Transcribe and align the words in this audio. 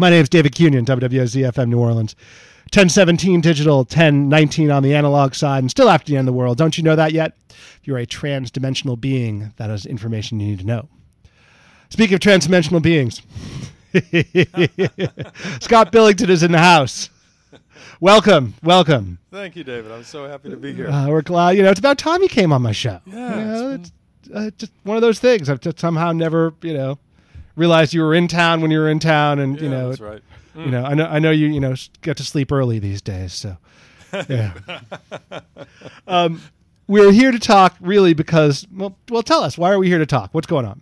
My 0.00 0.10
name 0.10 0.22
is 0.22 0.28
David 0.28 0.52
Kunian, 0.54 0.84
WWZFM 0.84 1.68
New 1.68 1.80
Orleans. 1.80 2.14
1017 2.66 3.40
digital, 3.40 3.78
1019 3.78 4.70
on 4.70 4.84
the 4.84 4.94
analog 4.94 5.34
side, 5.34 5.58
and 5.64 5.70
still 5.70 5.88
after 5.90 6.12
the 6.12 6.16
end 6.16 6.28
of 6.28 6.32
the 6.32 6.38
world. 6.38 6.56
Don't 6.56 6.78
you 6.78 6.84
know 6.84 6.94
that 6.94 7.10
yet? 7.12 7.32
If 7.50 7.80
you're 7.82 7.98
a 7.98 8.06
trans-dimensional 8.06 8.96
being, 8.96 9.52
that 9.56 9.70
is 9.70 9.86
information 9.86 10.38
you 10.38 10.50
need 10.50 10.60
to 10.60 10.66
know. 10.66 10.88
Speaking 11.88 12.14
of 12.14 12.20
trans-dimensional 12.20 12.80
beings, 12.80 13.22
Scott 15.60 15.90
Billington 15.90 16.30
is 16.30 16.44
in 16.44 16.52
the 16.52 16.58
house. 16.58 17.10
Welcome, 18.00 18.54
welcome. 18.62 19.18
Thank 19.32 19.56
you, 19.56 19.64
David. 19.64 19.90
I'm 19.90 20.04
so 20.04 20.28
happy 20.28 20.48
to 20.50 20.56
be 20.56 20.74
here. 20.74 20.88
Uh, 20.88 21.08
we're 21.08 21.22
glad. 21.22 21.56
You 21.56 21.64
know, 21.64 21.70
it's 21.70 21.80
about 21.80 21.98
time 21.98 22.22
you 22.22 22.28
came 22.28 22.52
on 22.52 22.62
my 22.62 22.70
show. 22.70 23.00
Yeah, 23.04 23.36
You 23.36 23.44
know, 23.44 23.70
it's 23.72 23.92
it's 24.26 24.30
uh, 24.32 24.50
just 24.58 24.72
one 24.84 24.96
of 24.96 25.00
those 25.00 25.18
things. 25.18 25.50
I've 25.50 25.60
just 25.60 25.80
somehow 25.80 26.12
never, 26.12 26.54
you 26.62 26.74
know, 26.74 26.98
realized 27.58 27.92
you 27.92 28.02
were 28.02 28.14
in 28.14 28.28
town 28.28 28.60
when 28.60 28.70
you 28.70 28.78
were 28.78 28.88
in 28.88 28.98
town, 28.98 29.38
and 29.38 29.60
you 29.60 29.68
know, 29.68 29.88
that's 29.88 30.00
right. 30.00 30.22
you 30.54 30.70
know, 30.70 30.84
I 30.84 30.94
know, 30.94 31.06
I 31.06 31.18
know 31.18 31.30
you, 31.30 31.48
you 31.48 31.60
know, 31.60 31.74
get 32.02 32.16
to 32.18 32.24
sleep 32.24 32.52
early 32.52 32.78
these 32.78 33.02
days. 33.02 33.32
So, 33.32 33.56
yeah. 34.28 34.54
um, 36.06 36.40
we're 36.86 37.12
here 37.12 37.30
to 37.30 37.38
talk 37.38 37.76
really 37.80 38.14
because, 38.14 38.66
well, 38.72 38.96
well, 39.10 39.22
tell 39.22 39.42
us 39.42 39.58
why 39.58 39.70
are 39.70 39.78
we 39.78 39.88
here 39.88 39.98
to 39.98 40.06
talk? 40.06 40.32
What's 40.32 40.46
going 40.46 40.64
on? 40.64 40.80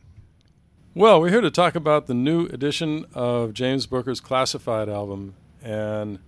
Well, 0.95 1.21
we're 1.21 1.31
here 1.31 1.41
to 1.41 1.51
talk 1.51 1.75
about 1.75 2.07
the 2.07 2.15
new 2.15 2.47
edition 2.47 3.05
of 3.13 3.53
James 3.53 3.87
Booker's 3.87 4.21
Classified 4.21 4.89
album, 4.89 5.35
and 5.63 6.21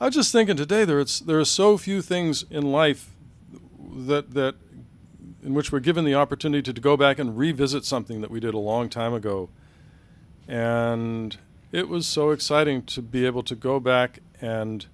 I 0.00 0.06
was 0.06 0.14
just 0.14 0.32
thinking 0.32 0.56
today 0.56 0.84
there 0.84 1.00
it's 1.00 1.20
there 1.20 1.38
are 1.38 1.44
so 1.44 1.76
few 1.76 2.00
things 2.00 2.44
in 2.50 2.72
life 2.72 3.10
that 3.96 4.34
that 4.34 4.54
in 5.42 5.52
which 5.52 5.70
we're 5.70 5.80
given 5.80 6.04
the 6.04 6.14
opportunity 6.14 6.72
to 6.72 6.80
go 6.80 6.96
back 6.96 7.18
and 7.18 7.36
revisit 7.36 7.84
something 7.84 8.22
that 8.22 8.30
we 8.30 8.40
did 8.40 8.54
a 8.54 8.58
long 8.58 8.88
time 8.88 9.12
ago, 9.12 9.50
and 10.46 11.36
it 11.72 11.88
was 11.88 12.06
so 12.06 12.30
exciting 12.30 12.82
to 12.82 13.02
be 13.02 13.26
able 13.26 13.42
to 13.42 13.54
go 13.54 13.80
back 13.80 14.20
and 14.40 14.86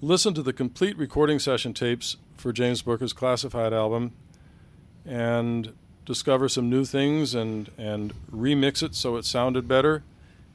listen 0.00 0.34
to 0.34 0.42
the 0.42 0.52
complete 0.52 0.96
recording 0.96 1.38
session 1.38 1.74
tapes 1.74 2.16
for 2.36 2.52
James 2.52 2.82
Booker's 2.82 3.12
Classified 3.12 3.72
album, 3.72 4.12
and 5.04 5.72
discover 6.04 6.48
some 6.48 6.70
new 6.70 6.84
things 6.84 7.34
and 7.34 7.70
and 7.76 8.14
remix 8.30 8.82
it 8.82 8.94
so 8.94 9.16
it 9.16 9.24
sounded 9.24 9.66
better. 9.68 10.02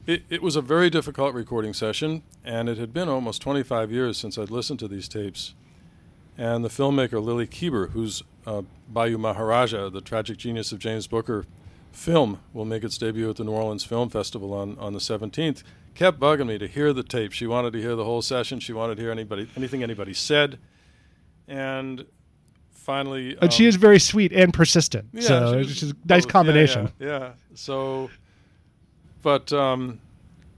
It, 0.06 0.22
it 0.28 0.42
was 0.42 0.54
a 0.54 0.60
very 0.60 0.90
difficult 0.90 1.34
recording 1.34 1.72
session, 1.72 2.22
and 2.44 2.68
it 2.68 2.76
had 2.76 2.92
been 2.92 3.08
almost 3.08 3.40
25 3.40 3.90
years 3.90 4.18
since 4.18 4.36
I'd 4.36 4.50
listened 4.50 4.78
to 4.80 4.88
these 4.88 5.08
tapes. 5.08 5.54
And 6.36 6.62
the 6.62 6.68
filmmaker 6.68 7.24
Lily 7.24 7.46
Keber, 7.46 7.90
whose 7.92 8.22
uh, 8.46 8.62
Bayou 8.86 9.16
Maharajah, 9.16 9.88
the 9.90 10.02
tragic 10.02 10.36
genius 10.36 10.72
of 10.72 10.78
James 10.78 11.06
Booker 11.06 11.46
film, 11.94 12.40
will 12.52 12.64
make 12.64 12.84
its 12.84 12.98
debut 12.98 13.30
at 13.30 13.36
the 13.36 13.44
New 13.44 13.52
Orleans 13.52 13.84
Film 13.84 14.08
Festival 14.10 14.52
on, 14.52 14.76
on 14.78 14.92
the 14.92 14.98
17th, 14.98 15.62
kept 15.94 16.18
bugging 16.18 16.46
me 16.48 16.58
to 16.58 16.66
hear 16.66 16.92
the 16.92 17.02
tape. 17.02 17.32
She 17.32 17.46
wanted 17.46 17.72
to 17.72 17.80
hear 17.80 17.96
the 17.96 18.04
whole 18.04 18.22
session. 18.22 18.60
She 18.60 18.72
wanted 18.72 18.96
to 18.96 19.02
hear 19.02 19.10
anybody 19.10 19.48
anything 19.56 19.82
anybody 19.82 20.12
said. 20.14 20.58
And 21.46 22.04
finally, 22.72 23.36
And 23.40 23.52
she 23.52 23.64
um, 23.64 23.68
is 23.68 23.76
very 23.76 23.98
sweet 24.00 24.32
and 24.32 24.52
persistent. 24.52 25.06
yeah, 25.12 25.22
so 25.22 25.52
she 25.62 25.70
it's 25.70 25.80
just 25.80 25.92
a 25.92 25.96
nice 26.06 26.24
both. 26.24 26.26
Yeah, 26.26 26.32
combination. 26.32 26.92
Yeah, 26.98 27.06
yeah. 27.06 27.32
So, 27.54 28.10
but 29.22 29.52
um, 29.52 30.00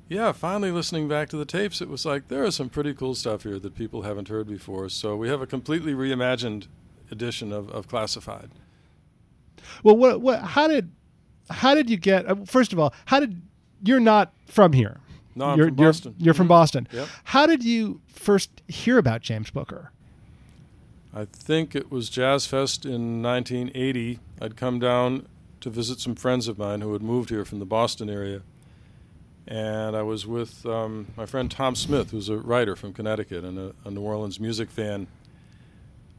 yeah, 0.08 0.32
finally 0.32 0.70
listening 0.70 1.08
back 1.08 1.28
to 1.30 1.36
the 1.36 1.44
tapes, 1.44 1.80
it 1.80 1.88
was 1.88 2.06
like 2.06 2.28
there 2.28 2.44
is 2.44 2.54
some 2.54 2.68
pretty 2.68 2.94
cool 2.94 3.14
stuff 3.14 3.42
here 3.42 3.58
that 3.58 3.74
people 3.74 4.02
haven't 4.02 4.28
heard 4.28 4.46
before. 4.48 4.88
So 4.88 5.16
we 5.16 5.28
have 5.28 5.42
a 5.42 5.46
completely 5.46 5.92
reimagined 5.92 6.66
edition 7.10 7.52
of, 7.52 7.68
of 7.70 7.88
Classified. 7.88 8.50
Well, 9.82 9.96
what, 9.96 10.20
what, 10.20 10.40
how 10.42 10.68
did, 10.68 10.92
how 11.50 11.74
did 11.74 11.88
you 11.90 11.96
get? 11.96 12.26
Uh, 12.26 12.36
first 12.44 12.72
of 12.72 12.78
all, 12.78 12.92
how 13.06 13.20
did 13.20 13.40
you're 13.84 14.00
not 14.00 14.32
from 14.46 14.72
here? 14.72 14.98
No, 15.34 15.46
I'm 15.46 15.58
you're, 15.58 15.68
from 15.68 15.78
you're- 15.78 15.88
Boston. 15.88 16.14
You're, 16.18 16.34
from 16.34 16.46
Mhm. 16.46 16.48
Boston. 16.48 16.88
Yep. 16.92 17.08
How 17.24 17.46
did 17.46 17.62
you 17.64 18.00
first 18.08 18.50
hear 18.68 18.96
about 18.98 19.20
James 19.22 19.50
Booker? 19.50 19.90
I 21.14 21.24
think 21.26 21.74
it 21.74 21.90
was 21.90 22.08
Jazz 22.10 22.46
Fest 22.46 22.84
in 22.84 23.22
1980. 23.22 24.18
I'd 24.40 24.56
come 24.56 24.78
down 24.78 25.26
to 25.60 25.70
visit 25.70 26.00
some 26.00 26.14
friends 26.14 26.48
of 26.48 26.58
mine 26.58 26.80
who 26.82 26.92
had 26.92 27.02
moved 27.02 27.30
here 27.30 27.44
from 27.44 27.58
the 27.58 27.64
Boston 27.66 28.08
area. 28.10 28.42
And 29.48 29.94
I 29.96 30.02
was 30.02 30.26
with 30.26 30.66
um, 30.66 31.06
my 31.16 31.24
friend 31.24 31.50
Tom 31.50 31.74
Smith, 31.76 32.10
who's 32.10 32.28
a 32.28 32.36
writer 32.36 32.74
from 32.74 32.92
Connecticut 32.92 33.44
and 33.44 33.58
a, 33.58 33.74
a 33.84 33.90
New 33.90 34.00
Orleans 34.00 34.40
music 34.40 34.70
fan. 34.70 35.06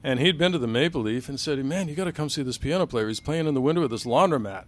And 0.04 0.20
he'd 0.20 0.38
been 0.38 0.52
to 0.54 0.58
the 0.58 0.68
Maple 0.68 1.02
Leaf 1.02 1.28
and 1.28 1.40
said, 1.40 1.64
Man, 1.66 1.90
you 1.90 1.96
got 1.96 2.06
to 2.06 2.14
come 2.14 2.30
see 2.30 2.42
this 2.44 2.58
piano 2.58 2.86
player. 2.88 3.08
He's 3.08 3.20
playing 3.20 3.46
in 3.48 3.54
the 3.54 3.62
window 3.62 3.82
of 3.84 3.90
this 3.90 4.06
laundromat 4.06 4.64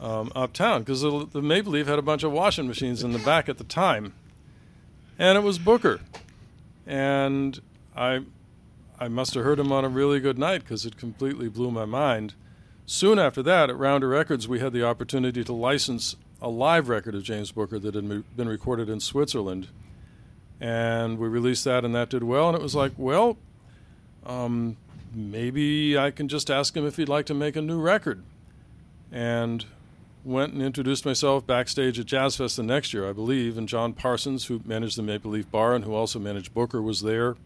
um, 0.00 0.32
uptown 0.34 0.82
because 0.82 1.02
the, 1.02 1.26
the 1.32 1.42
Maple 1.42 1.72
Leaf 1.72 1.86
had 1.86 1.98
a 1.98 2.02
bunch 2.02 2.22
of 2.22 2.32
washing 2.32 2.66
machines 2.66 3.02
in 3.02 3.12
the 3.12 3.18
back 3.18 3.48
at 3.48 3.58
the 3.58 3.64
time. 3.64 4.14
And 5.18 5.36
it 5.36 5.42
was 5.42 5.58
Booker. 5.58 6.00
And 6.86 7.60
I 7.96 8.22
I 9.00 9.08
must 9.08 9.34
have 9.34 9.44
heard 9.44 9.60
him 9.60 9.70
on 9.70 9.84
a 9.84 9.88
really 9.88 10.18
good 10.18 10.38
night 10.38 10.62
because 10.62 10.84
it 10.84 10.96
completely 10.96 11.48
blew 11.48 11.70
my 11.70 11.84
mind. 11.84 12.34
Soon 12.84 13.18
after 13.18 13.42
that, 13.42 13.70
at 13.70 13.78
Rounder 13.78 14.08
Records, 14.08 14.48
we 14.48 14.60
had 14.60 14.72
the 14.72 14.84
opportunity 14.84 15.44
to 15.44 15.52
license 15.52 16.16
a 16.40 16.48
live 16.48 16.88
record 16.88 17.14
of 17.14 17.22
James 17.22 17.52
Booker 17.52 17.78
that 17.78 17.94
had 17.94 18.36
been 18.36 18.48
recorded 18.48 18.88
in 18.88 18.98
Switzerland. 18.98 19.68
And 20.60 21.18
we 21.18 21.28
released 21.28 21.64
that, 21.64 21.84
and 21.84 21.94
that 21.94 22.08
did 22.08 22.24
well. 22.24 22.48
And 22.48 22.56
it 22.56 22.62
was 22.62 22.74
like, 22.74 22.92
well, 22.96 23.36
um, 24.26 24.76
maybe 25.14 25.96
I 25.96 26.10
can 26.10 26.26
just 26.26 26.50
ask 26.50 26.76
him 26.76 26.86
if 26.86 26.96
he'd 26.96 27.08
like 27.08 27.26
to 27.26 27.34
make 27.34 27.54
a 27.54 27.62
new 27.62 27.80
record. 27.80 28.24
And 29.12 29.64
went 30.24 30.52
and 30.52 30.62
introduced 30.62 31.06
myself 31.06 31.46
backstage 31.46 31.98
at 31.98 32.06
Jazz 32.06 32.36
Fest 32.36 32.56
the 32.56 32.62
next 32.62 32.92
year, 32.92 33.08
I 33.08 33.12
believe. 33.12 33.56
And 33.56 33.68
John 33.68 33.92
Parsons, 33.92 34.46
who 34.46 34.60
managed 34.64 34.96
the 34.96 35.02
Maple 35.02 35.30
Leaf 35.30 35.50
Bar 35.50 35.74
and 35.74 35.84
who 35.84 35.94
also 35.94 36.18
managed 36.18 36.52
Booker, 36.54 36.82
was 36.82 37.02
there. 37.02 37.36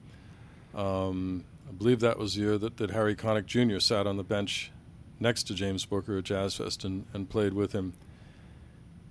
Um, 0.75 1.45
I 1.69 1.73
believe 1.73 2.01
that 2.01 2.19
was 2.19 2.35
the 2.35 2.43
year 2.43 2.59
that, 2.59 2.77
that 2.79 2.91
Harry 2.91 3.15
Connick 3.15 3.47
Jr. 3.47 3.79
sat 3.79 4.07
on 4.07 4.17
the 4.17 4.23
bench 4.23 4.73
next 5.21 5.45
to 5.45 5.55
James 5.55 5.85
Booker 5.85 6.19
at 6.19 6.25
Jazz 6.25 6.57
Fest 6.57 6.85
and, 6.85 7.07
and 7.13 7.29
played 7.29 7.55
with 7.55 7.73
him. 7.73 7.95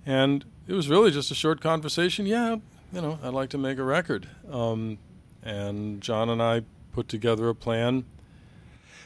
And 0.04 0.44
it 0.66 0.74
was 0.74 0.88
really 0.88 1.10
just 1.10 1.30
a 1.30 1.34
short 1.34 1.60
conversation. 1.60 2.26
Yeah, 2.26 2.56
you 2.92 3.00
know, 3.00 3.18
I'd 3.22 3.32
like 3.32 3.50
to 3.50 3.58
make 3.58 3.78
a 3.78 3.84
record. 3.84 4.28
Um, 4.50 4.98
and 5.42 6.00
John 6.00 6.28
and 6.28 6.42
I 6.42 6.62
put 6.92 7.08
together 7.08 7.48
a 7.48 7.54
plan. 7.54 8.04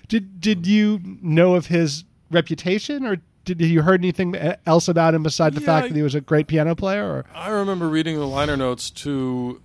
Did 0.08 0.40
did 0.40 0.66
you 0.66 1.00
know 1.22 1.54
of 1.54 1.66
his 1.66 2.04
reputation, 2.30 3.04
or 3.04 3.18
did 3.46 3.60
you 3.62 3.82
heard 3.82 4.00
anything 4.00 4.34
else 4.66 4.88
about 4.88 5.14
him 5.14 5.22
besides 5.22 5.54
the 5.54 5.60
Yeah, 5.62 5.66
fact 5.66 5.88
that 5.88 5.96
he 5.96 6.02
was 6.02 6.14
a 6.14 6.20
great 6.20 6.46
piano 6.48 6.74
player? 6.74 7.04
Or 7.04 7.24
I 7.34 7.48
remember 7.48 7.88
reading 7.88 8.16
the 8.16 8.26
liner 8.26 8.56
notes 8.56 8.90
to 8.90 9.62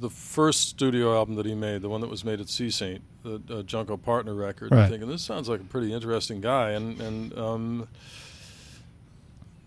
the 0.00 0.10
first 0.10 0.68
studio 0.68 1.14
album 1.16 1.34
that 1.36 1.46
he 1.46 1.54
made, 1.54 1.82
the 1.82 1.88
one 1.88 2.00
that 2.02 2.10
was 2.10 2.24
made 2.24 2.40
at 2.40 2.48
Sea 2.48 2.70
Saint, 2.70 3.02
the 3.22 3.40
uh, 3.50 3.62
Junko 3.62 3.96
Partner 3.96 4.34
record, 4.34 4.70
Right. 4.72 4.88
thinking 4.88 5.08
this 5.08 5.22
sounds 5.22 5.48
like 5.48 5.60
a 5.60 5.64
pretty 5.64 5.92
interesting 5.92 6.40
guy, 6.40 6.70
and 6.70 7.00
and 7.00 7.38
um, 7.38 7.88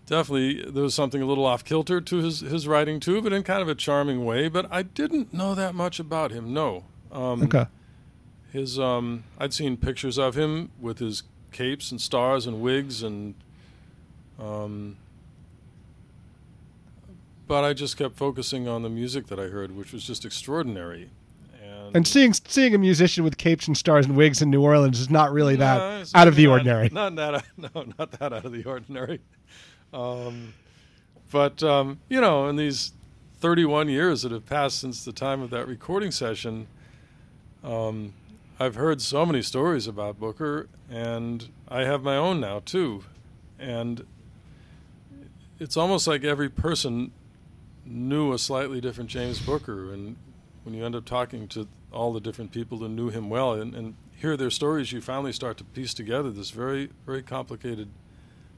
definitely 0.06 0.62
there 0.70 0.82
was 0.82 0.94
something 0.94 1.22
a 1.22 1.26
little 1.26 1.44
off 1.46 1.64
kilter 1.64 2.00
to 2.00 2.16
his 2.18 2.40
his 2.40 2.66
writing 2.68 3.00
too, 3.00 3.20
but 3.22 3.32
in 3.32 3.42
kind 3.42 3.62
of 3.62 3.68
a 3.68 3.74
charming 3.74 4.24
way. 4.24 4.48
But 4.48 4.66
I 4.70 4.82
didn't 4.82 5.32
know 5.32 5.54
that 5.54 5.74
much 5.74 5.98
about 5.98 6.30
him. 6.30 6.52
No. 6.52 6.84
Um, 7.10 7.42
okay, 7.44 7.66
his 8.52 8.78
um, 8.78 9.24
I'd 9.38 9.52
seen 9.54 9.76
pictures 9.76 10.18
of 10.18 10.34
him 10.36 10.70
with 10.80 10.98
his 10.98 11.22
capes 11.52 11.90
and 11.90 12.00
stars 12.00 12.46
and 12.46 12.60
wigs 12.60 13.02
and 13.02 13.34
um, 14.38 14.96
but 17.46 17.64
I 17.64 17.72
just 17.72 17.96
kept 17.96 18.16
focusing 18.16 18.68
on 18.68 18.82
the 18.82 18.90
music 18.90 19.26
that 19.28 19.38
I 19.38 19.44
heard, 19.48 19.74
which 19.76 19.92
was 19.92 20.04
just 20.04 20.24
extraordinary. 20.24 21.10
And, 21.62 21.96
and 21.96 22.06
seeing 22.08 22.32
seeing 22.34 22.74
a 22.74 22.78
musician 22.78 23.24
with 23.24 23.38
capes 23.38 23.66
and 23.66 23.76
stars 23.76 24.06
and 24.06 24.16
wigs 24.16 24.42
in 24.42 24.50
New 24.50 24.62
Orleans 24.62 25.00
is 25.00 25.08
not 25.10 25.32
really 25.32 25.56
that 25.56 25.78
No, 25.78 26.04
out 26.20 26.28
of 26.28 26.36
the 26.36 26.44
not- 26.46 26.52
ordinary. 26.52 26.88
Not 26.92 27.16
that 27.16 27.44
no, 27.56 27.84
not 27.98 28.10
that 28.12 28.32
out 28.32 28.44
of 28.44 28.52
the 28.52 28.64
ordinary. 28.64 29.20
Um, 29.92 30.52
but 31.30 31.62
um, 31.62 32.00
you 32.08 32.20
know, 32.20 32.48
in 32.48 32.56
these 32.56 32.92
31 33.40 33.88
years 33.88 34.22
that 34.22 34.32
have 34.32 34.44
passed 34.46 34.80
since 34.80 35.04
the 35.04 35.12
time 35.12 35.40
of 35.40 35.50
that 35.50 35.66
recording 35.66 36.10
session, 36.10 36.66
um, 37.64 38.12
I've 38.60 38.74
heard 38.74 39.00
so 39.00 39.24
many 39.24 39.40
stories 39.42 39.86
about 39.86 40.18
Booker, 40.18 40.68
and 40.90 41.48
I 41.68 41.82
have 41.84 42.02
my 42.02 42.16
own 42.16 42.40
now 42.40 42.60
too. 42.64 43.04
And 43.58 44.04
it's 45.58 45.76
almost 45.76 46.06
like 46.06 46.24
every 46.24 46.48
person 46.48 47.12
knew 47.84 48.32
a 48.32 48.38
slightly 48.38 48.80
different 48.80 49.10
James 49.10 49.40
Booker, 49.40 49.92
and 49.92 50.16
when 50.64 50.74
you 50.74 50.84
end 50.84 50.94
up 50.94 51.04
talking 51.04 51.48
to 51.48 51.66
all 51.92 52.12
the 52.12 52.20
different 52.20 52.52
people 52.52 52.78
who 52.78 52.88
knew 52.88 53.08
him 53.08 53.30
well 53.30 53.52
and, 53.52 53.74
and 53.74 53.94
hear 54.16 54.36
their 54.36 54.50
stories, 54.50 54.92
you 54.92 55.00
finally 55.00 55.32
start 55.32 55.56
to 55.58 55.64
piece 55.64 55.94
together 55.94 56.30
this 56.30 56.50
very, 56.50 56.90
very 57.06 57.22
complicated 57.22 57.88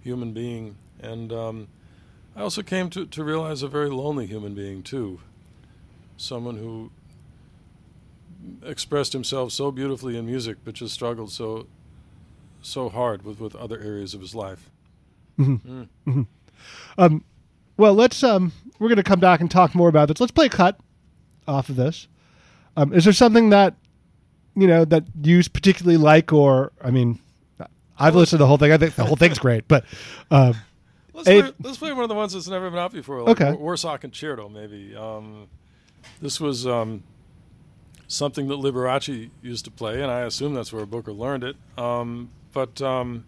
human 0.02 0.32
being. 0.32 0.76
And 1.00 1.32
um, 1.32 1.68
I 2.34 2.40
also 2.40 2.62
came 2.62 2.90
to, 2.90 3.06
to 3.06 3.24
realize 3.24 3.62
a 3.62 3.68
very 3.68 3.90
lonely 3.90 4.26
human 4.26 4.54
being, 4.54 4.82
too. 4.82 5.20
Someone 6.16 6.56
who 6.56 6.90
expressed 8.64 9.12
himself 9.12 9.52
so 9.52 9.70
beautifully 9.70 10.16
in 10.16 10.26
music, 10.26 10.58
but 10.64 10.74
just 10.74 10.94
struggled 10.94 11.30
so 11.30 11.66
so 12.62 12.90
hard 12.90 13.24
with, 13.24 13.40
with 13.40 13.56
other 13.56 13.80
areas 13.80 14.12
of 14.12 14.20
his 14.20 14.34
life. 14.34 14.68
Mm-hmm. 15.38 15.80
Mm. 15.80 15.88
Mm-hmm. 16.06 16.22
Um, 16.98 17.24
well, 17.76 17.94
let's 17.94 18.22
um, 18.22 18.52
we're 18.78 18.88
going 18.88 18.96
to 18.96 19.02
come 19.02 19.20
back 19.20 19.40
and 19.40 19.50
talk 19.50 19.74
more 19.74 19.88
about 19.88 20.08
this. 20.08 20.20
Let's 20.20 20.32
play 20.32 20.46
a 20.46 20.50
cut 20.50 20.78
off 21.48 21.68
of 21.68 21.76
this. 21.76 22.08
Um, 22.76 22.92
is 22.92 23.04
there 23.04 23.12
something 23.12 23.50
that 23.50 23.74
you 24.54 24.66
know 24.66 24.84
that 24.84 25.04
you 25.22 25.42
particularly 25.52 25.96
like, 25.96 26.32
or 26.32 26.72
I 26.82 26.90
mean, 26.90 27.18
I've 27.98 28.14
listened 28.14 28.38
to 28.38 28.44
the 28.44 28.46
whole 28.46 28.58
thing. 28.58 28.72
I 28.72 28.78
think 28.78 28.94
the 28.94 29.04
whole 29.04 29.16
thing's 29.16 29.38
great, 29.38 29.66
but 29.68 29.84
um, 30.30 30.54
Let's, 31.12 31.28
play, 31.28 31.52
let's 31.62 31.78
play 31.78 31.92
one 31.92 32.02
of 32.02 32.08
the 32.08 32.14
ones 32.14 32.32
that's 32.32 32.48
never 32.48 32.70
been 32.70 32.78
out 32.78 32.92
before, 32.92 33.20
like 33.22 33.40
Okay. 33.40 33.50
Wa- 33.52 33.58
Warsaw 33.58 33.98
Concerto, 33.98 34.48
maybe. 34.48 34.96
Um, 34.96 35.48
this 36.22 36.40
was 36.40 36.66
um, 36.66 37.02
something 38.06 38.48
that 38.48 38.54
Liberace 38.54 39.30
used 39.42 39.66
to 39.66 39.70
play, 39.70 40.00
and 40.02 40.10
I 40.10 40.20
assume 40.20 40.54
that's 40.54 40.72
where 40.72 40.86
Booker 40.86 41.12
learned 41.12 41.44
it. 41.44 41.56
Um, 41.76 42.30
but 42.52 42.80
um, 42.80 43.26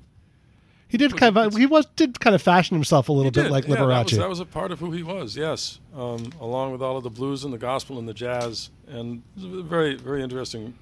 he 0.93 0.99
did 0.99 1.17
kind 1.17 1.35
of 1.39 1.57
he 1.57 1.65
was 1.65 1.87
did 1.97 2.21
kind 2.21 2.35
of 2.37 2.43
fashion 2.43 2.75
himself 2.77 3.09
a 3.09 3.13
little 3.13 3.31
bit 3.31 3.45
did. 3.45 3.51
like 3.51 3.67
yeah, 3.67 3.77
That 3.77 3.81
Liberace. 3.81 4.05
was, 4.05 4.19
that 4.19 4.29
was 4.29 4.41
a 4.41 4.45
part 4.45 4.73
of 4.73 4.79
who 4.79 4.91
he 4.91 5.03
was, 5.03 5.35
yes, 5.35 5.81
um, 5.97 6.31
along 6.39 6.71
with 6.73 6.83
all 6.83 6.99
of 6.99 7.03
the 7.03 7.09
blues 7.09 7.45
and 7.45 7.53
the 7.53 7.59
gospel 7.59 7.99
and 7.99 8.07
the 8.07 8.13
jazz, 8.13 8.69
and 8.87 9.23
it 9.39 9.45
was 9.51 9.61
a 9.61 9.63
very, 9.63 9.95
very 9.95 10.23
interesting 10.23 10.75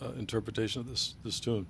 uh, 0.00 0.12
interpretation 0.18 0.80
of 0.80 0.88
this 0.88 1.16
this 1.22 1.38
tune. 1.38 1.66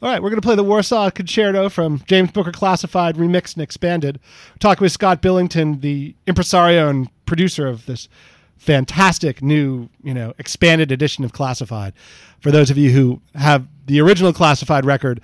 All 0.00 0.08
right, 0.10 0.22
we're 0.22 0.30
going 0.30 0.40
to 0.40 0.46
play 0.46 0.54
the 0.54 0.64
Warsaw 0.64 1.10
Concerto 1.10 1.68
from 1.68 2.02
James 2.06 2.30
Booker 2.30 2.50
Classified, 2.52 3.16
remixed 3.16 3.52
and 3.56 3.62
expanded. 3.62 4.18
We're 4.52 4.58
talking 4.60 4.82
with 4.82 4.92
Scott 4.92 5.20
Billington, 5.20 5.82
the 5.82 6.14
impresario 6.26 6.88
and 6.88 7.10
producer 7.26 7.66
of 7.66 7.84
this 7.84 8.08
fantastic 8.56 9.42
new, 9.42 9.90
you 10.02 10.14
know, 10.14 10.32
expanded 10.38 10.90
edition 10.90 11.24
of 11.24 11.34
Classified. 11.34 11.92
For 12.40 12.50
those 12.50 12.70
of 12.70 12.78
you 12.78 12.90
who 12.92 13.20
have 13.34 13.66
the 13.84 14.00
original 14.00 14.32
Classified 14.32 14.86
record, 14.86 15.20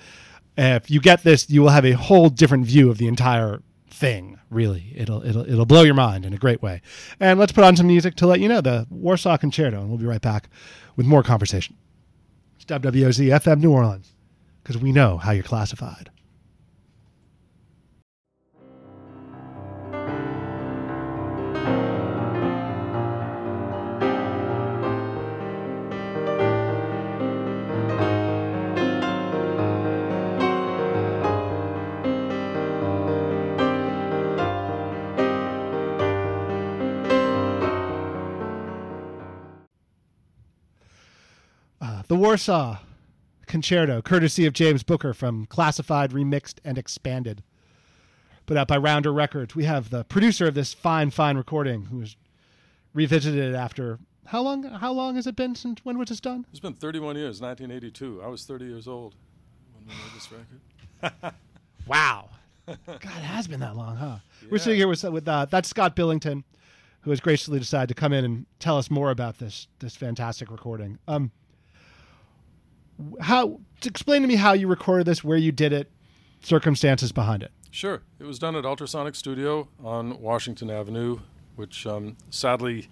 if 0.57 0.91
you 0.91 1.01
get 1.01 1.23
this, 1.23 1.51
you 1.51 1.63
will 1.63 1.71
have 1.71 1.85
a 1.85 1.93
whole 1.93 2.29
different 2.29 2.67
view 2.67 2.91
of 2.91 2.99
the 2.99 3.09
entire 3.09 3.63
thing. 3.89 4.39
Really, 4.51 4.93
it'll 4.95 5.25
it'll 5.27 5.49
it'll 5.49 5.67
blow 5.67 5.83
your 5.83 5.95
mind 5.95 6.25
in 6.25 6.33
a 6.33 6.39
great 6.39 6.63
way. 6.63 6.81
And 7.19 7.39
let's 7.39 7.53
put 7.53 7.65
on 7.65 7.77
some 7.77 7.87
music 7.87 8.15
to 8.17 8.27
let 8.27 8.41
you 8.41 8.49
know 8.49 8.61
the 8.61 8.87
Warsaw 8.91 9.37
Concerto, 9.37 9.81
and 9.81 9.89
we'll 9.89 9.99
be 9.99 10.07
right 10.07 10.21
back 10.21 10.49
with 10.97 11.07
more 11.07 11.23
conversation. 11.23 11.77
It's 12.57 12.65
WWOZ 12.67 13.41
FM 13.41 13.61
New 13.61 13.73
Orleans 13.73 14.13
because 14.63 14.81
we 14.81 14.93
know 14.93 15.19
how 15.19 15.33
you're 15.33 15.43
classified. 15.43 16.11
Warsaw 42.25 42.79
Concerto, 43.47 44.01
courtesy 44.01 44.47
of 44.47 44.55
James 44.55 44.83
Booker 44.83 45.13
from 45.13 45.45
Classified, 45.45 46.13
Remixed, 46.13 46.55
and 46.65 46.79
Expanded. 46.79 47.43
Put 48.47 48.57
out 48.57 48.67
by 48.67 48.79
Rounder 48.79 49.13
Records. 49.13 49.55
We 49.55 49.65
have 49.65 49.91
the 49.91 50.05
producer 50.05 50.47
of 50.47 50.55
this 50.55 50.73
fine, 50.73 51.11
fine 51.11 51.37
recording 51.37 51.85
who's 51.85 52.17
revisited 52.95 53.53
it 53.53 53.55
after 53.55 53.99
how 54.25 54.41
long 54.41 54.63
how 54.63 54.91
long 54.91 55.17
has 55.17 55.27
it 55.27 55.37
been 55.37 55.55
since 55.55 55.85
when 55.85 55.99
was 55.99 56.09
this 56.09 56.19
done? 56.19 56.47
It's 56.51 56.61
been 56.61 56.73
31 56.73 57.17
years, 57.17 57.43
1982. 57.43 58.23
I 58.23 58.29
was 58.29 58.45
30 58.45 58.65
years 58.65 58.89
old 58.89 59.15
when 59.75 59.87
we 59.87 59.93
made 59.93 60.15
this 60.15 60.33
record. 60.33 61.35
Wow. 61.87 62.31
God, 62.67 62.79
it 62.87 63.03
has 63.03 63.47
been 63.47 63.61
that 63.61 63.77
long, 63.77 63.97
huh? 63.97 64.17
We're 64.51 64.57
sitting 64.57 64.79
here 64.79 64.89
with 64.89 65.05
with 65.05 65.29
uh, 65.29 65.45
that's 65.45 65.69
Scott 65.69 65.95
Billington, 65.95 66.45
who 67.03 67.11
has 67.11 67.21
graciously 67.21 67.59
decided 67.59 67.89
to 67.89 67.95
come 67.95 68.15
in 68.15 68.25
and 68.25 68.47
tell 68.61 68.79
us 68.79 68.91
more 68.91 69.11
about 69.11 69.41
this 69.41 69.69
this 69.81 69.95
fantastic 69.95 70.51
recording. 70.51 70.99
Um, 71.07 71.31
how 73.21 73.61
explain 73.85 74.23
to 74.23 74.29
me 74.29 74.37
how 74.37 74.53
you 74.53 74.69
recorded 74.69 75.07
this, 75.07 75.23
where 75.23 75.37
you 75.37 75.53
did 75.53 75.73
it, 75.73 75.91
circumstances 76.43 77.13
behind 77.13 77.43
it. 77.43 77.53
Sure. 77.71 78.03
It 78.21 78.25
was 78.25 78.39
done 78.39 78.55
at 78.55 78.65
Ultrasonic 78.65 79.15
Studio 79.17 79.69
on 79.83 80.21
Washington 80.21 80.71
Avenue, 80.71 81.19
which 81.57 81.87
um, 81.87 82.17
sadly 82.31 82.89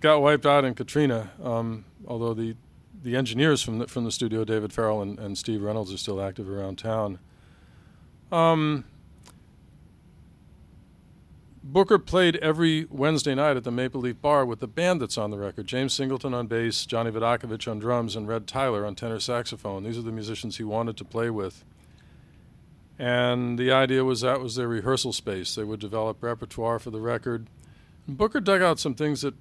got 0.00 0.20
wiped 0.20 0.44
out 0.44 0.64
in 0.64 0.74
Katrina. 0.74 1.30
Um, 1.42 1.84
although 2.06 2.34
the 2.34 2.56
the 3.02 3.16
engineers 3.16 3.62
from 3.62 3.78
the, 3.78 3.88
from 3.88 4.04
the 4.04 4.12
studio, 4.12 4.44
David 4.44 4.72
Farrell 4.72 5.02
and, 5.02 5.18
and 5.18 5.36
Steve 5.36 5.62
Reynolds, 5.62 5.92
are 5.92 5.98
still 5.98 6.20
active 6.20 6.48
around 6.48 6.78
town. 6.78 7.18
Um, 8.30 8.84
Booker 11.64 11.98
played 11.98 12.36
every 12.36 12.86
Wednesday 12.90 13.36
night 13.36 13.56
at 13.56 13.62
the 13.62 13.70
Maple 13.70 14.00
Leaf 14.00 14.20
Bar 14.20 14.44
with 14.44 14.58
the 14.58 14.66
band 14.66 15.00
that's 15.00 15.16
on 15.16 15.30
the 15.30 15.38
record 15.38 15.66
James 15.66 15.92
Singleton 15.92 16.34
on 16.34 16.48
bass, 16.48 16.84
Johnny 16.86 17.10
Vidacovich 17.10 17.70
on 17.70 17.78
drums, 17.78 18.16
and 18.16 18.26
Red 18.26 18.48
Tyler 18.48 18.84
on 18.84 18.96
tenor 18.96 19.20
saxophone. 19.20 19.84
These 19.84 19.96
are 19.96 20.02
the 20.02 20.10
musicians 20.10 20.56
he 20.56 20.64
wanted 20.64 20.96
to 20.96 21.04
play 21.04 21.30
with. 21.30 21.64
And 22.98 23.58
the 23.58 23.70
idea 23.70 24.04
was 24.04 24.22
that 24.22 24.40
was 24.40 24.56
their 24.56 24.68
rehearsal 24.68 25.12
space. 25.12 25.54
They 25.54 25.64
would 25.64 25.80
develop 25.80 26.20
repertoire 26.22 26.80
for 26.80 26.90
the 26.90 27.00
record. 27.00 27.46
And 28.08 28.18
Booker 28.18 28.40
dug 28.40 28.60
out 28.60 28.80
some 28.80 28.94
things 28.94 29.22
that 29.22 29.34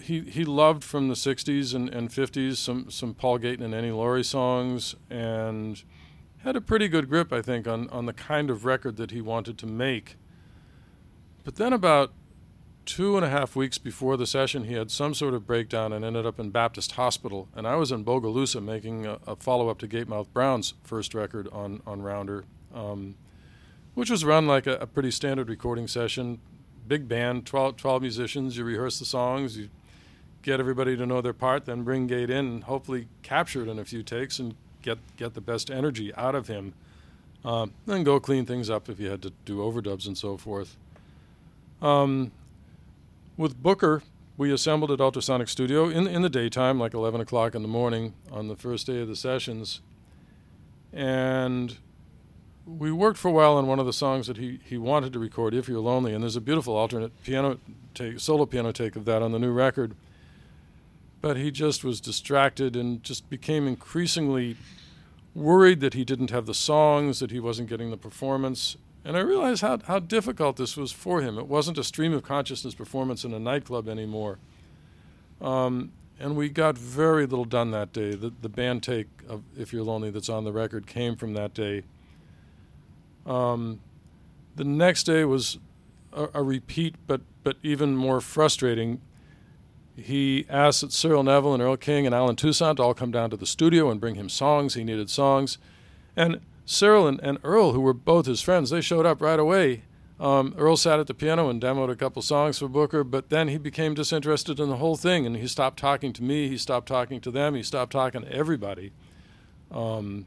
he, 0.00 0.20
he 0.20 0.44
loved 0.44 0.84
from 0.84 1.08
the 1.08 1.14
60s 1.14 1.74
and, 1.74 1.88
and 1.88 2.10
50s, 2.10 2.56
some, 2.56 2.90
some 2.90 3.14
Paul 3.14 3.38
Gayten 3.38 3.62
and 3.62 3.74
Annie 3.74 3.90
Laurie 3.90 4.24
songs, 4.24 4.94
and 5.10 5.82
had 6.38 6.56
a 6.56 6.60
pretty 6.60 6.88
good 6.88 7.08
grip, 7.08 7.32
I 7.32 7.42
think, 7.42 7.66
on, 7.66 7.88
on 7.90 8.06
the 8.06 8.12
kind 8.12 8.50
of 8.50 8.64
record 8.64 8.96
that 8.96 9.10
he 9.10 9.20
wanted 9.20 9.58
to 9.58 9.66
make. 9.66 10.16
But 11.44 11.56
then, 11.56 11.72
about 11.72 12.12
two 12.86 13.16
and 13.16 13.24
a 13.24 13.28
half 13.28 13.56
weeks 13.56 13.78
before 13.78 14.16
the 14.16 14.26
session, 14.26 14.64
he 14.64 14.74
had 14.74 14.90
some 14.90 15.14
sort 15.14 15.34
of 15.34 15.46
breakdown 15.46 15.92
and 15.92 16.04
ended 16.04 16.26
up 16.26 16.38
in 16.38 16.50
Baptist 16.50 16.92
Hospital. 16.92 17.48
And 17.54 17.66
I 17.66 17.76
was 17.76 17.92
in 17.92 18.04
Bogalusa 18.04 18.62
making 18.62 19.06
a, 19.06 19.18
a 19.26 19.36
follow 19.36 19.68
up 19.68 19.78
to 19.78 19.88
Gatemouth 19.88 20.28
Brown's 20.32 20.74
first 20.82 21.14
record 21.14 21.48
on, 21.52 21.82
on 21.86 22.02
Rounder, 22.02 22.44
um, 22.74 23.14
which 23.94 24.10
was 24.10 24.24
run 24.24 24.46
like 24.46 24.66
a, 24.66 24.76
a 24.76 24.86
pretty 24.86 25.10
standard 25.10 25.48
recording 25.48 25.88
session. 25.88 26.40
Big 26.86 27.08
band, 27.08 27.46
12, 27.46 27.76
12 27.76 28.02
musicians, 28.02 28.56
you 28.58 28.64
rehearse 28.64 28.98
the 28.98 29.06
songs, 29.06 29.56
you 29.56 29.70
get 30.42 30.60
everybody 30.60 30.96
to 30.96 31.06
know 31.06 31.22
their 31.22 31.32
part, 31.32 31.64
then 31.64 31.82
bring 31.82 32.06
Gate 32.06 32.28
in 32.28 32.46
and 32.46 32.64
hopefully 32.64 33.08
capture 33.22 33.62
it 33.62 33.68
in 33.68 33.78
a 33.78 33.84
few 33.84 34.02
takes 34.02 34.38
and 34.38 34.54
get, 34.82 34.98
get 35.16 35.32
the 35.32 35.40
best 35.40 35.70
energy 35.70 36.14
out 36.14 36.34
of 36.34 36.48
him. 36.48 36.74
Um, 37.42 37.72
then 37.86 38.04
go 38.04 38.20
clean 38.20 38.44
things 38.44 38.68
up 38.68 38.88
if 38.88 39.00
you 39.00 39.10
had 39.10 39.22
to 39.22 39.32
do 39.46 39.58
overdubs 39.58 40.06
and 40.06 40.16
so 40.16 40.36
forth. 40.36 40.76
Um, 41.84 42.32
with 43.36 43.62
Booker, 43.62 44.02
we 44.38 44.50
assembled 44.50 44.90
at 44.90 45.00
Ultrasonic 45.00 45.50
Studio 45.50 45.90
in 45.90 46.06
in 46.06 46.22
the 46.22 46.30
daytime, 46.30 46.80
like 46.80 46.94
11 46.94 47.20
o'clock 47.20 47.54
in 47.54 47.60
the 47.60 47.68
morning 47.68 48.14
on 48.32 48.48
the 48.48 48.56
first 48.56 48.86
day 48.86 49.02
of 49.02 49.08
the 49.08 49.14
sessions, 49.14 49.82
and 50.94 51.76
we 52.66 52.90
worked 52.90 53.18
for 53.18 53.28
a 53.28 53.32
while 53.32 53.58
on 53.58 53.66
one 53.66 53.78
of 53.78 53.84
the 53.84 53.92
songs 53.92 54.28
that 54.28 54.38
he, 54.38 54.60
he 54.64 54.78
wanted 54.78 55.12
to 55.12 55.18
record, 55.18 55.52
"If 55.52 55.68
You're 55.68 55.80
Lonely," 55.80 56.14
and 56.14 56.22
there's 56.22 56.36
a 56.36 56.40
beautiful 56.40 56.74
alternate 56.74 57.22
piano 57.22 57.58
take, 57.92 58.18
solo 58.18 58.46
piano 58.46 58.72
take 58.72 58.96
of 58.96 59.04
that 59.04 59.20
on 59.20 59.32
the 59.32 59.38
new 59.38 59.52
record. 59.52 59.94
But 61.20 61.36
he 61.36 61.50
just 61.50 61.84
was 61.84 62.00
distracted 62.00 62.76
and 62.76 63.02
just 63.02 63.28
became 63.28 63.68
increasingly 63.68 64.56
worried 65.34 65.80
that 65.80 65.92
he 65.92 66.04
didn't 66.04 66.30
have 66.30 66.46
the 66.46 66.54
songs, 66.54 67.20
that 67.20 67.30
he 67.30 67.40
wasn't 67.40 67.68
getting 67.68 67.90
the 67.90 67.98
performance. 67.98 68.78
And 69.04 69.16
I 69.16 69.20
realized 69.20 69.60
how, 69.60 69.78
how 69.84 69.98
difficult 69.98 70.56
this 70.56 70.76
was 70.76 70.90
for 70.90 71.20
him. 71.20 71.38
It 71.38 71.46
wasn't 71.46 71.76
a 71.76 71.84
stream 71.84 72.14
of 72.14 72.22
consciousness 72.22 72.74
performance 72.74 73.24
in 73.24 73.34
a 73.34 73.38
nightclub 73.38 73.88
anymore. 73.88 74.38
Um, 75.40 75.92
and 76.18 76.36
we 76.36 76.48
got 76.48 76.78
very 76.78 77.26
little 77.26 77.44
done 77.44 77.70
that 77.72 77.92
day. 77.92 78.14
The, 78.14 78.32
the 78.40 78.48
band 78.48 78.82
take 78.82 79.08
of 79.28 79.42
If 79.58 79.72
You're 79.72 79.82
Lonely 79.82 80.10
that's 80.10 80.28
on 80.28 80.44
the 80.44 80.52
record 80.52 80.86
came 80.86 81.16
from 81.16 81.34
that 81.34 81.52
day. 81.52 81.82
Um, 83.26 83.80
the 84.56 84.64
next 84.64 85.04
day 85.04 85.24
was 85.24 85.58
a, 86.12 86.28
a 86.34 86.42
repeat, 86.42 86.94
but, 87.06 87.20
but 87.42 87.56
even 87.62 87.96
more 87.96 88.20
frustrating. 88.20 89.00
He 89.96 90.46
asked 90.48 90.80
that 90.80 90.92
Cyril 90.92 91.22
Neville 91.22 91.54
and 91.54 91.62
Earl 91.62 91.76
King 91.76 92.06
and 92.06 92.14
Allen 92.14 92.36
Toussaint 92.36 92.78
to 92.78 92.82
all 92.82 92.94
come 92.94 93.10
down 93.10 93.30
to 93.30 93.36
the 93.36 93.46
studio 93.46 93.90
and 93.90 94.00
bring 94.00 94.14
him 94.14 94.28
songs. 94.28 94.74
He 94.74 94.84
needed 94.84 95.10
songs. 95.10 95.58
And 96.16 96.40
Cyril 96.66 97.06
and, 97.06 97.20
and 97.20 97.38
Earl, 97.42 97.72
who 97.72 97.80
were 97.80 97.92
both 97.92 98.26
his 98.26 98.40
friends, 98.40 98.70
they 98.70 98.80
showed 98.80 99.06
up 99.06 99.20
right 99.20 99.38
away. 99.38 99.82
Um, 100.20 100.54
Earl 100.56 100.76
sat 100.76 101.00
at 101.00 101.06
the 101.06 101.14
piano 101.14 101.48
and 101.48 101.60
demoed 101.60 101.90
a 101.90 101.96
couple 101.96 102.22
songs 102.22 102.58
for 102.58 102.68
Booker, 102.68 103.02
but 103.02 103.30
then 103.30 103.48
he 103.48 103.58
became 103.58 103.94
disinterested 103.94 104.60
in 104.60 104.68
the 104.68 104.76
whole 104.76 104.96
thing, 104.96 105.26
and 105.26 105.36
he 105.36 105.48
stopped 105.48 105.78
talking 105.78 106.12
to 106.12 106.22
me. 106.22 106.48
He 106.48 106.56
stopped 106.56 106.86
talking 106.86 107.20
to 107.20 107.30
them. 107.30 107.54
He 107.54 107.62
stopped 107.62 107.92
talking 107.92 108.22
to 108.22 108.32
everybody. 108.32 108.92
Um, 109.70 110.26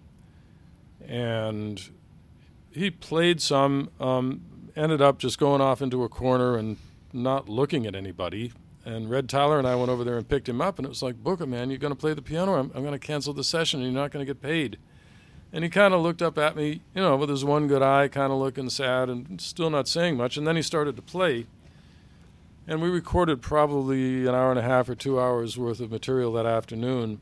and 1.08 1.82
he 2.72 2.92
played 2.92 3.42
some, 3.42 3.90
um, 4.00 4.42
ended 4.76 5.02
up 5.02 5.20
just 5.20 5.40
going 5.40 5.62
off 5.62 5.82
into 5.82 6.04
a 6.04 6.10
corner 6.10 6.58
and 6.58 6.78
not 7.14 7.48
looking 7.48 7.88
at 7.88 7.96
anybody. 7.96 8.52
And 8.86 9.10
Red 9.10 9.30
Tyler 9.30 9.58
and 9.58 9.68
I 9.68 9.76
went 9.76 9.90
over 9.90 10.04
there 10.04 10.18
and 10.18 10.28
picked 10.28 10.50
him 10.50 10.62
up, 10.62 10.78
and 10.80 10.86
it 10.86 10.90
was 10.90 11.02
like, 11.02 11.16
Booker, 11.24 11.46
man, 11.46 11.70
you're 11.70 11.80
going 11.80 11.94
to 11.94 12.00
play 12.00 12.14
the 12.14 12.22
piano. 12.22 12.56
I'm, 12.56 12.72
I'm 12.76 12.84
going 12.84 12.92
to 12.92 13.00
cancel 13.00 13.34
the 13.34 13.44
session, 13.44 13.82
and 13.82 13.92
you're 13.92 14.02
not 14.02 14.12
going 14.12 14.26
to 14.26 14.30
get 14.32 14.42
paid. 14.42 14.78
And 15.54 15.64
he 15.64 15.70
kind 15.70 15.94
of 15.94 16.02
looked 16.02 16.22
up 16.22 16.38
at 16.38 16.56
me, 16.56 16.82
you 16.94 17.02
know, 17.02 17.16
with 17.16 17.30
his 17.30 17.46
one 17.46 17.68
good 17.68 17.82
eye, 17.82 18.08
kind 18.10 18.32
of 18.34 18.40
looking 18.40 18.70
sad 18.70 19.10
and 19.10 19.40
still 19.42 19.70
not 19.70 19.88
saying 19.88 20.18
much. 20.18 20.38
And 20.38 20.46
then 20.46 20.56
he 20.56 20.62
started 20.62 20.96
to 20.98 21.02
play. 21.02 21.46
and 22.68 22.82
we 22.82 22.90
recorded 22.90 23.42
probably 23.42 24.28
an 24.28 24.36
hour 24.36 24.50
and 24.50 24.60
a 24.60 24.64
half 24.64 24.90
or 24.90 24.96
two 24.96 25.20
hours 25.20 25.58
worth 25.58 25.80
of 25.80 25.92
material 25.92 26.34
that 26.34 26.46
afternoon, 26.46 27.22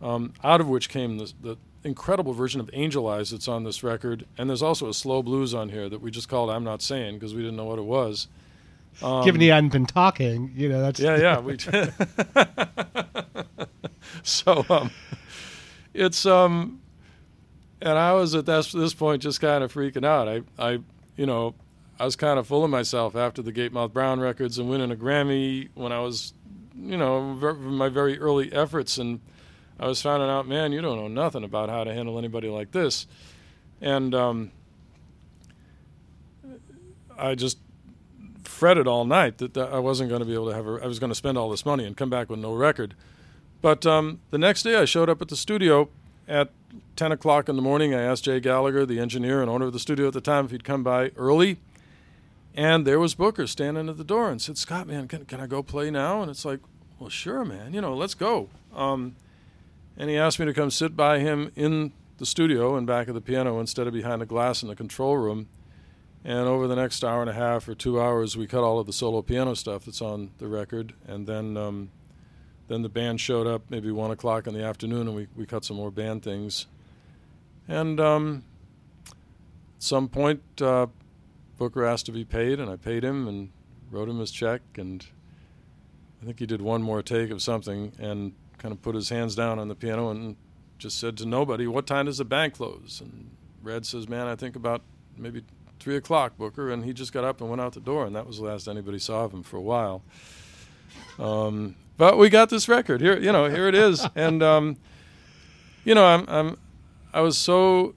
um, 0.00 0.32
out 0.42 0.60
of 0.60 0.68
which 0.68 0.88
came 0.88 1.18
the, 1.18 1.32
the 1.42 1.56
incredible 1.84 2.32
version 2.32 2.60
of 2.60 2.70
Angel 2.72 3.06
Eyes 3.08 3.30
that's 3.30 3.48
on 3.48 3.64
this 3.64 3.82
record, 3.82 4.26
and 4.38 4.48
there's 4.48 4.62
also 4.62 4.88
a 4.88 4.94
slow 4.94 5.22
blues 5.22 5.52
on 5.54 5.68
here 5.68 5.88
that 5.88 6.00
we 6.00 6.10
just 6.10 6.28
called 6.28 6.50
"I'm 6.50 6.64
Not 6.64 6.82
Saying" 6.82 7.14
because 7.14 7.34
we 7.34 7.42
didn't 7.42 7.56
know 7.56 7.64
what 7.66 7.78
it 7.78 7.84
was. 7.84 8.28
Um, 9.02 9.24
Given 9.24 9.40
he 9.40 9.48
hadn't 9.48 9.72
been 9.72 9.86
talking, 9.86 10.52
you 10.54 10.68
know 10.68 10.80
that's 10.82 11.00
yeah, 11.00 11.16
yeah. 11.16 11.38
We 11.40 11.56
so 14.22 14.64
um, 14.70 14.90
it's 15.94 16.26
um, 16.26 16.80
and 17.82 17.98
I 17.98 18.12
was 18.12 18.34
at 18.34 18.46
this 18.46 18.72
this 18.72 18.94
point 18.94 19.22
just 19.22 19.40
kind 19.40 19.62
of 19.62 19.72
freaking 19.72 20.04
out. 20.04 20.28
I 20.28 20.42
I 20.58 20.78
you 21.16 21.26
know 21.26 21.54
I 22.02 22.04
was 22.04 22.16
kind 22.16 22.38
of 22.38 22.46
full 22.46 22.64
of 22.64 22.70
myself 22.70 23.14
after 23.14 23.42
the 23.42 23.52
Gatemouth 23.52 23.92
Brown 23.92 24.18
records 24.18 24.58
and 24.58 24.68
winning 24.68 24.90
a 24.90 24.96
Grammy 24.96 25.68
when 25.74 25.92
I 25.92 26.00
was, 26.00 26.34
you 26.76 26.96
know, 26.96 27.22
my 27.54 27.88
very 27.88 28.18
early 28.18 28.52
efforts. 28.52 28.98
And 28.98 29.20
I 29.78 29.86
was 29.86 30.02
finding 30.02 30.28
out, 30.28 30.48
man, 30.48 30.72
you 30.72 30.80
don't 30.80 30.96
know 30.96 31.06
nothing 31.06 31.44
about 31.44 31.68
how 31.68 31.84
to 31.84 31.94
handle 31.94 32.18
anybody 32.18 32.48
like 32.48 32.72
this. 32.72 33.06
And 33.80 34.16
um, 34.16 34.50
I 37.16 37.36
just 37.36 37.58
fretted 38.42 38.88
all 38.88 39.04
night 39.04 39.38
that, 39.38 39.54
that 39.54 39.72
I 39.72 39.78
wasn't 39.78 40.08
going 40.08 40.22
to 40.22 40.26
be 40.26 40.34
able 40.34 40.48
to 40.48 40.54
have 40.56 40.66
a, 40.66 40.80
I 40.82 40.86
was 40.86 40.98
going 40.98 41.10
to 41.10 41.14
spend 41.14 41.38
all 41.38 41.50
this 41.50 41.64
money 41.64 41.84
and 41.84 41.96
come 41.96 42.10
back 42.10 42.30
with 42.30 42.40
no 42.40 42.52
record. 42.52 42.94
But 43.60 43.86
um, 43.86 44.20
the 44.30 44.38
next 44.38 44.64
day 44.64 44.74
I 44.76 44.86
showed 44.86 45.08
up 45.08 45.22
at 45.22 45.28
the 45.28 45.36
studio 45.36 45.88
at 46.32 46.50
10 46.96 47.12
o'clock 47.12 47.48
in 47.48 47.56
the 47.56 47.62
morning. 47.62 47.94
I 47.94 48.02
asked 48.02 48.24
Jay 48.24 48.40
Gallagher, 48.40 48.86
the 48.86 48.98
engineer 48.98 49.40
and 49.40 49.50
owner 49.50 49.66
of 49.66 49.72
the 49.72 49.78
studio 49.78 50.08
at 50.08 50.14
the 50.14 50.20
time, 50.20 50.46
if 50.46 50.50
he'd 50.50 50.64
come 50.64 50.82
by 50.82 51.10
early 51.16 51.58
and 52.54 52.86
there 52.86 53.00
was 53.00 53.14
Booker 53.14 53.46
standing 53.46 53.88
at 53.88 53.96
the 53.96 54.04
door 54.04 54.30
and 54.30 54.40
said, 54.40 54.58
Scott, 54.58 54.86
man, 54.86 55.08
can, 55.08 55.24
can 55.24 55.40
I 55.40 55.46
go 55.46 55.62
play 55.62 55.90
now? 55.90 56.20
And 56.20 56.30
it's 56.30 56.44
like, 56.44 56.60
well, 56.98 57.08
sure, 57.08 57.44
man, 57.44 57.72
you 57.72 57.80
know, 57.80 57.94
let's 57.94 58.14
go. 58.14 58.48
Um, 58.74 59.16
and 59.96 60.10
he 60.10 60.16
asked 60.16 60.38
me 60.38 60.46
to 60.46 60.54
come 60.54 60.70
sit 60.70 60.96
by 60.96 61.18
him 61.18 61.50
in 61.56 61.92
the 62.18 62.26
studio 62.26 62.76
and 62.76 62.86
back 62.86 63.08
of 63.08 63.14
the 63.14 63.20
piano 63.20 63.58
instead 63.58 63.86
of 63.86 63.94
behind 63.94 64.20
the 64.20 64.26
glass 64.26 64.62
in 64.62 64.68
the 64.68 64.76
control 64.76 65.16
room. 65.16 65.48
And 66.24 66.46
over 66.46 66.68
the 66.68 66.76
next 66.76 67.02
hour 67.02 67.20
and 67.20 67.30
a 67.30 67.34
half 67.34 67.68
or 67.68 67.74
two 67.74 68.00
hours, 68.00 68.36
we 68.36 68.46
cut 68.46 68.62
all 68.62 68.78
of 68.78 68.86
the 68.86 68.92
solo 68.92 69.22
piano 69.22 69.54
stuff 69.54 69.86
that's 69.86 70.02
on 70.02 70.30
the 70.38 70.46
record. 70.46 70.92
And 71.06 71.26
then, 71.26 71.56
um, 71.56 71.90
then 72.72 72.82
the 72.82 72.88
band 72.88 73.20
showed 73.20 73.46
up 73.46 73.62
maybe 73.68 73.90
one 73.90 74.10
o'clock 74.10 74.46
in 74.46 74.54
the 74.54 74.64
afternoon, 74.64 75.06
and 75.06 75.14
we, 75.14 75.28
we 75.36 75.44
cut 75.44 75.64
some 75.64 75.76
more 75.76 75.90
band 75.90 76.22
things. 76.22 76.66
And 77.68 78.00
um, 78.00 78.44
at 79.06 79.14
some 79.78 80.08
point, 80.08 80.42
uh, 80.60 80.86
Booker 81.58 81.84
asked 81.84 82.06
to 82.06 82.12
be 82.12 82.24
paid, 82.24 82.58
and 82.58 82.70
I 82.70 82.76
paid 82.76 83.04
him 83.04 83.28
and 83.28 83.50
wrote 83.90 84.08
him 84.08 84.18
his 84.18 84.30
check. 84.30 84.62
And 84.76 85.04
I 86.22 86.24
think 86.24 86.38
he 86.38 86.46
did 86.46 86.62
one 86.62 86.82
more 86.82 87.02
take 87.02 87.30
of 87.30 87.42
something 87.42 87.92
and 87.98 88.32
kind 88.58 88.72
of 88.72 88.80
put 88.80 88.94
his 88.94 89.10
hands 89.10 89.34
down 89.34 89.58
on 89.58 89.68
the 89.68 89.74
piano 89.74 90.10
and 90.10 90.36
just 90.78 90.98
said 90.98 91.16
to 91.18 91.26
nobody, 91.26 91.66
"What 91.66 91.86
time 91.86 92.06
does 92.06 92.18
the 92.18 92.24
bank 92.24 92.54
close?" 92.54 93.00
And 93.00 93.30
Red 93.62 93.84
says, 93.84 94.08
"Man, 94.08 94.26
I 94.26 94.34
think 94.34 94.56
about 94.56 94.82
maybe 95.16 95.44
three 95.78 95.96
o'clock, 95.96 96.38
Booker." 96.38 96.70
And 96.70 96.84
he 96.84 96.92
just 96.92 97.12
got 97.12 97.24
up 97.24 97.40
and 97.40 97.50
went 97.50 97.60
out 97.60 97.74
the 97.74 97.80
door, 97.80 98.06
and 98.06 98.16
that 98.16 98.26
was 98.26 98.38
the 98.38 98.44
last 98.44 98.66
anybody 98.66 98.98
saw 98.98 99.24
of 99.24 99.32
him 99.32 99.42
for 99.42 99.56
a 99.56 99.60
while. 99.60 100.02
Um, 101.18 101.76
but 101.96 102.18
we 102.18 102.28
got 102.28 102.48
this 102.48 102.68
record 102.68 103.00
here. 103.00 103.18
You 103.18 103.32
know, 103.32 103.48
here 103.48 103.68
it 103.68 103.74
is, 103.74 104.06
and 104.14 104.42
um, 104.42 104.76
you 105.84 105.94
know, 105.94 106.04
I'm, 106.04 106.24
I'm 106.28 106.58
I 107.12 107.20
was 107.20 107.36
so 107.36 107.94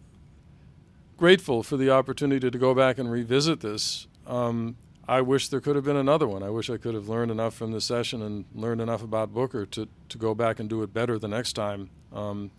grateful 1.18 1.64
for 1.64 1.78
the 1.78 1.90
opportunity 1.90 2.52
to 2.52 2.58
go 2.58 2.74
back 2.74 2.98
and 2.98 3.10
revisit 3.10 3.62
this. 3.62 4.08
Um, 4.28 4.76
I 5.08 5.22
wish 5.22 5.50
there 5.50 5.62
could 5.62 5.76
have 5.76 5.86
been 5.86 5.96
another 5.96 6.28
one. 6.28 6.42
I 6.42 6.50
wish 6.50 6.70
I 6.70 6.78
could 6.78 6.96
have 6.96 7.08
learned 7.08 7.32
enough 7.32 7.54
from 7.54 7.72
this 7.72 7.86
session 7.86 8.22
and 8.22 8.46
learned 8.56 8.82
enough 8.82 9.04
about 9.04 9.34
Booker 9.34 9.66
to, 9.68 9.88
to 10.10 10.18
go 10.18 10.34
back 10.34 10.60
and 10.60 10.68
do 10.68 10.82
it 10.82 10.94
better 10.94 11.20
the 11.20 11.28
next 11.28 11.54
time. 11.54 11.90
Um, 12.12 12.52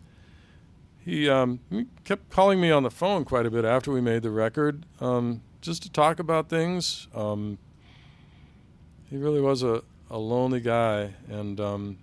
he, 1.04 1.28
um, 1.28 1.60
he, 1.70 1.86
kept 2.04 2.30
calling 2.30 2.60
me 2.60 2.70
on 2.70 2.82
the 2.82 2.90
phone 2.90 3.24
quite 3.24 3.46
a 3.46 3.50
bit 3.50 3.64
after 3.64 3.90
we 3.92 4.00
made 4.00 4.22
the 4.22 4.30
record 4.30 4.86
um, 5.00 5.42
just 5.60 5.82
to 5.82 5.90
talk 5.90 6.18
about 6.18 6.48
things. 6.48 7.08
Um, 7.14 7.58
he 9.10 9.16
really 9.16 9.40
was 9.40 9.62
a, 9.62 9.82
a 10.10 10.18
lonely 10.18 10.60
guy 10.60 11.14
and 11.28 11.60
um, 11.60 11.98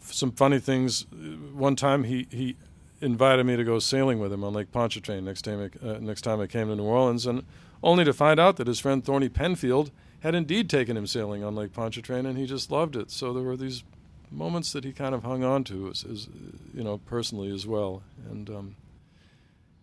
some 0.00 0.32
funny 0.32 0.58
things. 0.58 1.06
One 1.52 1.76
time 1.76 2.04
he, 2.04 2.26
he 2.30 2.56
invited 3.00 3.44
me 3.44 3.56
to 3.56 3.64
go 3.64 3.78
sailing 3.78 4.18
with 4.18 4.32
him 4.32 4.44
on 4.44 4.52
Lake 4.52 4.72
Pontchartrain 4.72 5.24
next 5.24 5.42
time 5.42 5.70
I, 5.82 5.86
uh, 5.86 5.98
next 5.98 6.22
time 6.22 6.40
I 6.40 6.46
came 6.46 6.68
to 6.68 6.76
New 6.76 6.84
Orleans, 6.84 7.26
and 7.26 7.44
only 7.82 8.04
to 8.04 8.12
find 8.12 8.38
out 8.38 8.56
that 8.56 8.66
his 8.66 8.80
friend 8.80 9.04
Thorny 9.04 9.28
Penfield 9.28 9.90
had 10.20 10.34
indeed 10.34 10.70
taken 10.70 10.96
him 10.96 11.06
sailing 11.06 11.42
on 11.42 11.56
Lake 11.56 11.72
Pontchartrain, 11.72 12.26
and 12.26 12.38
he 12.38 12.46
just 12.46 12.70
loved 12.70 12.94
it. 12.94 13.10
So 13.10 13.32
there 13.32 13.42
were 13.42 13.56
these 13.56 13.82
moments 14.30 14.72
that 14.72 14.84
he 14.84 14.92
kind 14.92 15.14
of 15.14 15.24
hung 15.24 15.42
on 15.42 15.64
to, 15.64 15.88
as, 15.88 16.04
as 16.04 16.28
you 16.72 16.84
know, 16.84 16.98
personally 16.98 17.52
as 17.52 17.66
well. 17.66 18.02
And 18.30 18.48
um, 18.48 18.76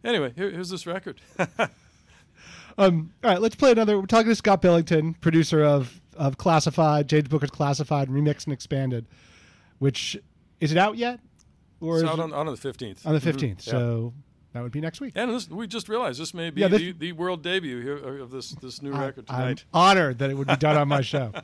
anyway, 0.03 0.33
here, 0.35 0.49
here's 0.49 0.69
this 0.69 0.87
record. 0.87 1.19
um, 2.77 3.11
all 3.23 3.31
right, 3.31 3.41
let's 3.41 3.55
play 3.55 3.71
another. 3.71 3.99
We're 3.99 4.05
talking 4.05 4.29
to 4.29 4.35
Scott 4.35 4.61
Billington, 4.61 5.15
producer 5.15 5.63
of 5.63 5.98
of 6.19 6.37
Classified, 6.37 7.07
James 7.07 7.29
Booker's 7.29 7.49
Classified, 7.49 8.09
remixed 8.09 8.45
and 8.45 8.53
expanded. 8.53 9.07
Which 9.79 10.17
is 10.59 10.71
it 10.71 10.77
out 10.77 10.97
yet? 10.97 11.19
Or 11.79 12.01
it's 12.01 12.09
out 12.09 12.19
on, 12.19 12.33
on 12.33 12.45
the 12.45 12.51
15th. 12.51 13.07
On 13.07 13.13
the 13.13 13.21
15th. 13.21 13.39
Mm-hmm. 13.39 13.59
So 13.61 14.13
yeah. 14.13 14.21
that 14.53 14.63
would 14.63 14.73
be 14.73 14.81
next 14.81 14.99
week. 14.99 15.13
And 15.15 15.31
this, 15.31 15.49
we 15.49 15.65
just 15.65 15.87
realized 15.87 16.19
this 16.19 16.33
may 16.33 16.49
be 16.49 16.61
yeah, 16.61 16.67
this, 16.67 16.81
the, 16.81 16.91
the, 16.91 17.11
world 17.13 17.41
debut 17.41 17.79
here 17.79 17.95
of 17.95 18.31
this, 18.31 18.51
this 18.51 18.81
new 18.81 18.93
I, 18.93 19.05
record 19.05 19.27
tonight. 19.27 19.63
I'm 19.73 19.81
honored 19.81 20.19
that 20.19 20.29
it 20.29 20.37
would 20.37 20.47
be 20.47 20.57
done 20.57 20.77
on 20.77 20.87
my 20.87 21.01
show. 21.01 21.31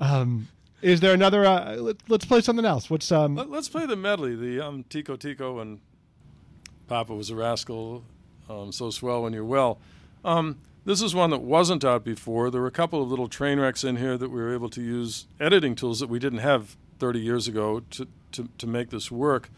Um, 0.00 0.48
is 0.82 0.98
there 0.98 1.14
another? 1.14 1.44
Uh, 1.44 1.76
let, 1.76 1.96
us 2.10 2.24
play 2.24 2.40
something 2.40 2.64
else. 2.64 2.90
What's 2.90 3.12
um? 3.12 3.36
Let, 3.36 3.48
us 3.52 3.68
play 3.68 3.86
the 3.86 3.94
medley. 3.94 4.34
The 4.34 4.60
um, 4.60 4.84
Tico 4.90 5.14
Tico 5.14 5.60
and 5.60 5.80
Papa 6.88 7.14
was 7.14 7.30
a 7.30 7.36
rascal. 7.36 8.04
Um, 8.50 8.72
so 8.72 8.90
swell 8.90 9.22
when 9.22 9.32
you're 9.32 9.44
well. 9.44 9.78
Um, 10.24 10.58
this 10.84 11.00
is 11.00 11.14
one 11.14 11.30
that 11.30 11.42
wasn't 11.42 11.84
out 11.84 12.04
before. 12.04 12.50
There 12.50 12.60
were 12.60 12.66
a 12.66 12.72
couple 12.72 13.02
of 13.02 13.08
little 13.08 13.28
train 13.28 13.58
wrecks 13.58 13.84
in 13.84 13.96
here 13.96 14.18
that 14.18 14.30
we 14.30 14.40
were 14.40 14.52
able 14.52 14.68
to 14.70 14.82
use 14.82 15.26
editing 15.40 15.74
tools 15.74 16.00
that 16.00 16.08
we 16.08 16.18
didn't 16.18 16.40
have 16.40 16.76
30 16.98 17.20
years 17.20 17.48
ago 17.48 17.80
to, 17.90 18.06
to, 18.32 18.48
to 18.58 18.66
make 18.66 18.90
this 18.90 19.10
work. 19.10 19.50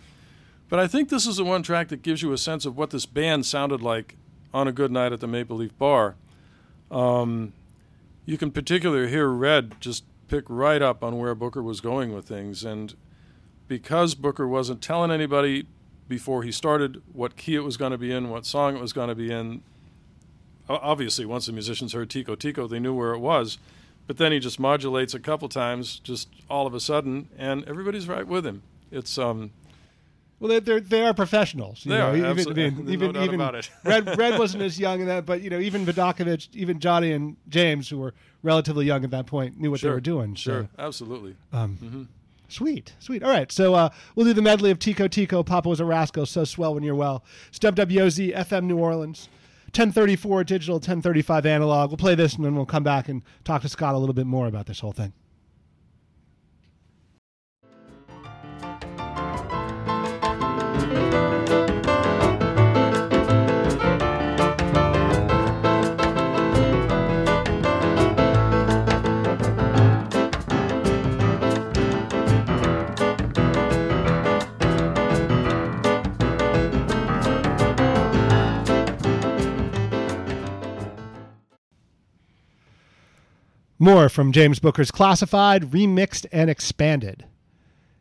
But 0.68 0.78
I 0.78 0.86
think 0.86 1.08
this 1.08 1.26
is 1.26 1.36
the 1.36 1.44
one 1.44 1.62
track 1.62 1.88
that 1.88 2.02
gives 2.02 2.22
you 2.22 2.32
a 2.32 2.38
sense 2.38 2.64
of 2.64 2.76
what 2.76 2.90
this 2.90 3.06
band 3.06 3.46
sounded 3.46 3.82
like 3.82 4.16
on 4.52 4.66
a 4.66 4.72
good 4.72 4.90
night 4.90 5.12
at 5.12 5.20
the 5.20 5.26
Maple 5.26 5.56
Leaf 5.56 5.76
Bar. 5.78 6.16
Um, 6.90 7.52
you 8.24 8.38
can 8.38 8.50
particularly 8.50 9.08
hear 9.08 9.28
Red 9.28 9.80
just 9.80 10.04
pick 10.28 10.44
right 10.48 10.82
up 10.82 11.04
on 11.04 11.18
where 11.18 11.34
Booker 11.34 11.62
was 11.62 11.80
going 11.80 12.12
with 12.12 12.26
things. 12.26 12.64
And 12.64 12.94
because 13.68 14.14
Booker 14.14 14.46
wasn't 14.46 14.82
telling 14.82 15.10
anybody 15.10 15.66
before 16.08 16.42
he 16.42 16.52
started 16.52 17.02
what 17.12 17.36
key 17.36 17.54
it 17.54 17.60
was 17.60 17.76
going 17.76 17.92
to 17.92 17.98
be 17.98 18.12
in, 18.12 18.30
what 18.30 18.46
song 18.46 18.76
it 18.76 18.80
was 18.80 18.92
going 18.92 19.08
to 19.08 19.14
be 19.14 19.30
in, 19.30 19.62
obviously, 20.68 21.24
once 21.24 21.46
the 21.46 21.52
musicians 21.52 21.92
heard 21.92 22.10
Tico 22.10 22.34
Tico, 22.34 22.66
they 22.66 22.78
knew 22.78 22.94
where 22.94 23.12
it 23.12 23.18
was. 23.18 23.58
But 24.06 24.18
then 24.18 24.32
he 24.32 24.38
just 24.38 24.60
modulates 24.60 25.14
a 25.14 25.20
couple 25.20 25.48
times, 25.48 25.98
just 25.98 26.28
all 26.48 26.66
of 26.66 26.74
a 26.74 26.80
sudden, 26.80 27.28
and 27.36 27.64
everybody's 27.64 28.06
right 28.06 28.26
with 28.26 28.46
him. 28.46 28.62
It's 28.90 29.18
um. 29.18 29.50
Well, 30.38 30.60
they're, 30.60 30.80
they 30.80 31.02
are 31.02 31.14
professionals. 31.14 31.86
You 31.86 31.92
they 31.92 31.98
know, 31.98 32.10
are 32.10 32.16
even, 32.16 32.30
absolutely. 32.30 32.66
Even, 32.66 32.90
even, 32.90 33.12
no 33.14 33.24
even 33.24 33.40
Red 33.84 34.18
Red 34.18 34.38
wasn't 34.38 34.62
as 34.62 34.78
young 34.78 35.00
in 35.00 35.06
that, 35.06 35.24
but 35.24 35.40
you 35.40 35.50
know, 35.50 35.58
even 35.58 35.84
Vidacovich, 35.86 36.48
even 36.52 36.78
Johnny 36.78 37.12
and 37.12 37.36
James, 37.48 37.88
who 37.88 37.98
were 37.98 38.14
relatively 38.42 38.84
young 38.86 39.02
at 39.02 39.10
that 39.10 39.26
point, 39.26 39.58
knew 39.58 39.70
what 39.70 39.80
sure. 39.80 39.90
they 39.90 39.94
were 39.94 40.00
doing. 40.00 40.34
Sure, 40.34 40.68
so. 40.76 40.82
absolutely. 40.82 41.36
Um, 41.52 41.78
mm-hmm. 41.82 42.02
Sweet, 42.48 42.92
sweet. 43.00 43.24
All 43.24 43.30
right, 43.30 43.50
so 43.50 43.74
uh, 43.74 43.88
we'll 44.14 44.26
do 44.26 44.32
the 44.32 44.42
medley 44.42 44.70
of 44.70 44.78
Tico 44.78 45.08
Tico, 45.08 45.42
Papa 45.42 45.68
was 45.68 45.80
a 45.80 45.84
rascal, 45.84 46.26
so 46.26 46.44
swell 46.44 46.74
when 46.74 46.84
you're 46.84 46.94
well. 46.94 47.24
Stub 47.50 47.74
WOZ, 47.74 48.36
FM 48.36 48.64
New 48.64 48.78
Orleans. 48.78 49.28
1034 49.66 50.44
digital, 50.44 50.76
1035 50.76 51.46
analog. 51.46 51.90
We'll 51.90 51.96
play 51.96 52.14
this 52.14 52.34
and 52.34 52.44
then 52.44 52.54
we'll 52.54 52.66
come 52.66 52.82
back 52.82 53.08
and 53.08 53.22
talk 53.44 53.62
to 53.62 53.68
Scott 53.68 53.94
a 53.94 53.98
little 53.98 54.14
bit 54.14 54.26
more 54.26 54.46
about 54.46 54.66
this 54.66 54.80
whole 54.80 54.92
thing. 54.92 55.12
More 83.86 84.08
from 84.08 84.32
James 84.32 84.58
Booker's 84.58 84.90
Classified, 84.90 85.70
Remixed, 85.70 86.26
and 86.32 86.50
Expanded. 86.50 87.24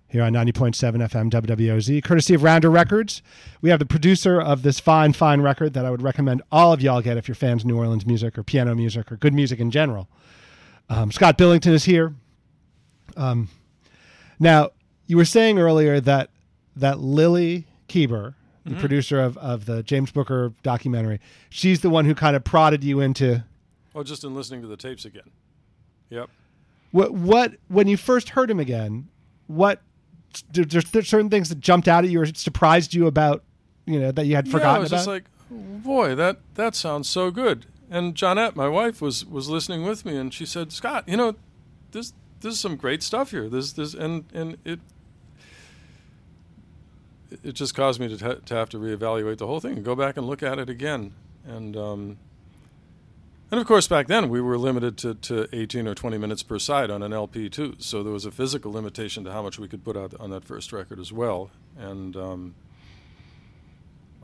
Here 0.07 0.23
on 0.23 0.33
90.7 0.33 0.73
FM 0.73 1.29
WWOZ, 1.29 2.03
courtesy 2.03 2.33
of 2.33 2.41
Rounder 2.41 2.71
Records. 2.71 3.21
We 3.61 3.69
have 3.69 3.77
the 3.77 3.85
producer 3.85 4.41
of 4.41 4.63
this 4.63 4.79
fine, 4.79 5.13
fine 5.13 5.41
record 5.41 5.75
that 5.75 5.85
I 5.85 5.91
would 5.91 6.01
recommend 6.01 6.41
all 6.51 6.73
of 6.73 6.81
y'all 6.81 7.03
get 7.03 7.17
if 7.17 7.27
you're 7.27 7.35
fans 7.35 7.61
of 7.61 7.67
New 7.67 7.77
Orleans 7.77 8.03
music 8.03 8.35
or 8.35 8.41
piano 8.41 8.73
music 8.73 9.11
or 9.11 9.17
good 9.17 9.35
music 9.35 9.59
in 9.59 9.69
general. 9.69 10.07
Um, 10.89 11.11
Scott 11.11 11.37
Billington 11.37 11.73
is 11.73 11.85
here. 11.85 12.15
Um, 13.15 13.49
now, 14.39 14.71
you 15.05 15.17
were 15.17 15.23
saying 15.25 15.59
earlier 15.59 15.99
that 15.99 16.31
that 16.75 16.97
Lily 16.97 17.67
Keber, 17.87 18.33
the 18.63 18.71
Mm-hmm. 18.71 18.79
producer 18.79 19.19
of, 19.21 19.37
of 19.37 19.65
the 19.67 19.83
James 19.83 20.09
Booker 20.11 20.51
documentary, 20.63 21.21
she's 21.51 21.81
the 21.81 21.91
one 21.91 22.05
who 22.05 22.15
kind 22.15 22.35
of 22.35 22.43
prodded 22.43 22.83
you 22.83 23.01
into 23.01 23.43
Oh, 23.93 24.01
just 24.01 24.23
in 24.23 24.33
listening 24.33 24.63
to 24.63 24.67
the 24.67 24.77
tapes 24.77 25.05
again. 25.05 25.29
Yep. 26.09 26.29
what 26.91 27.11
what 27.13 27.53
when 27.67 27.87
you 27.87 27.97
first 27.97 28.29
heard 28.29 28.49
him 28.49 28.59
again. 28.59 29.07
What 29.47 29.81
there- 30.53 30.65
there's 30.65 30.85
there 30.91 31.01
certain 31.03 31.29
things 31.29 31.49
that 31.49 31.59
jumped 31.59 31.87
out 31.87 32.03
at 32.03 32.09
you 32.09 32.19
or 32.21 32.25
surprised 32.25 32.93
you 32.93 33.07
about 33.07 33.43
you 33.85 33.99
know 33.99 34.11
that 34.11 34.25
you 34.25 34.35
had 34.35 34.47
forgotten 34.49 34.73
yeah, 34.73 34.77
I 34.77 34.79
was 34.79 34.91
about. 34.91 34.97
just 34.97 35.07
like, 35.07 35.23
boy, 35.49 36.15
that 36.15 36.37
that 36.55 36.75
sounds 36.75 37.07
so 37.09 37.31
good. 37.31 37.65
And 37.89 38.15
Johnette, 38.15 38.55
my 38.55 38.67
wife, 38.67 39.01
was 39.01 39.25
was 39.25 39.47
listening 39.49 39.83
with 39.83 40.05
me, 40.05 40.17
and 40.17 40.33
she 40.33 40.45
said, 40.45 40.71
Scott, 40.73 41.07
you 41.07 41.15
know, 41.17 41.35
this 41.91 42.13
this 42.41 42.53
is 42.55 42.59
some 42.59 42.75
great 42.75 43.03
stuff 43.03 43.31
here. 43.31 43.47
This 43.47 43.73
this 43.73 43.93
and 43.93 44.25
and 44.33 44.57
it 44.65 44.79
it 47.43 47.53
just 47.53 47.75
caused 47.75 47.99
me 47.99 48.07
to 48.07 48.17
t- 48.17 48.41
to 48.45 48.55
have 48.55 48.69
to 48.69 48.77
reevaluate 48.77 49.37
the 49.37 49.47
whole 49.47 49.59
thing 49.59 49.73
and 49.73 49.85
go 49.85 49.95
back 49.95 50.17
and 50.17 50.25
look 50.27 50.41
at 50.43 50.57
it 50.59 50.69
again. 50.69 51.13
And 51.45 51.75
um, 51.75 52.17
and 53.55 53.61
of 53.61 53.67
course, 53.67 53.87
back 53.87 54.07
then 54.07 54.27
we 54.27 54.41
were 54.41 54.57
limited 54.57 54.97
to, 54.97 55.13
to 55.15 55.47
18 55.53 55.87
or 55.87 55.95
20 55.95 56.17
minutes 56.17 56.43
per 56.43 56.59
side 56.59 56.91
on 56.91 57.01
an 57.01 57.13
LP 57.13 57.47
too. 57.47 57.75
So 57.77 58.03
there 58.03 58.11
was 58.11 58.25
a 58.25 58.31
physical 58.31 58.73
limitation 58.73 59.23
to 59.23 59.31
how 59.31 59.41
much 59.41 59.57
we 59.57 59.69
could 59.69 59.81
put 59.81 59.95
out 59.95 60.13
on 60.19 60.29
that 60.31 60.43
first 60.43 60.73
record 60.73 60.99
as 60.99 61.13
well. 61.13 61.51
And 61.79 62.17
um, 62.17 62.55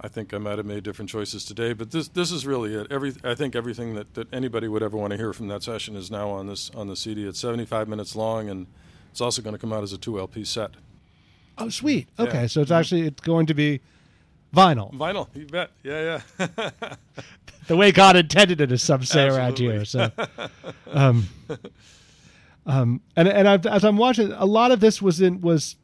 I 0.01 0.09
think 0.09 0.33
I 0.33 0.37
might 0.37 0.57
have 0.57 0.65
made 0.65 0.83
different 0.83 1.09
choices 1.09 1.45
today, 1.45 1.71
but 1.71 1.91
this 1.91 2.09
this 2.09 2.29
is 2.29 2.45
really 2.45 2.75
it. 2.75 2.91
Every 2.91 3.13
I 3.23 3.33
think 3.33 3.55
everything 3.55 3.95
that, 3.95 4.15
that 4.15 4.33
anybody 4.33 4.67
would 4.67 4.83
ever 4.83 4.97
want 4.97 5.11
to 5.11 5.17
hear 5.17 5.31
from 5.31 5.47
that 5.47 5.63
session 5.63 5.95
is 5.95 6.11
now 6.11 6.29
on 6.29 6.47
this 6.47 6.69
on 6.71 6.89
the 6.89 6.97
CD. 6.97 7.25
It's 7.25 7.39
75 7.39 7.87
minutes 7.87 8.17
long, 8.17 8.49
and 8.49 8.67
it's 9.11 9.21
also 9.21 9.41
going 9.41 9.55
to 9.55 9.59
come 9.59 9.71
out 9.71 9.81
as 9.81 9.93
a 9.93 9.97
two 9.97 10.19
LP 10.19 10.43
set. 10.43 10.71
oh, 11.57 11.69
sweet. 11.69 12.09
Yeah. 12.19 12.25
Okay, 12.25 12.47
so 12.47 12.59
it's 12.59 12.71
actually 12.71 13.03
it's 13.03 13.21
going 13.21 13.45
to 13.45 13.53
be 13.53 13.79
vinyl, 14.53 14.93
Vinyl, 14.93 15.27
you 15.35 15.45
bet. 15.45 15.71
Yeah, 15.83 16.21
yeah. 16.39 16.69
the 17.67 17.75
way 17.77 17.91
God 17.91 18.15
intended 18.15 18.61
it, 18.61 18.71
as 18.71 18.83
some 18.83 19.03
say 19.03 19.27
around 19.27 19.57
here. 19.57 19.85
So, 19.85 20.11
um, 20.87 21.27
um, 22.65 23.01
and 23.15 23.27
and 23.27 23.47
I've, 23.47 23.65
as 23.65 23.83
I'm 23.83 23.97
watching, 23.97 24.31
a 24.31 24.45
lot 24.45 24.71
of 24.71 24.79
this 24.79 25.01
was 25.01 25.21
in 25.21 25.41
was 25.41 25.75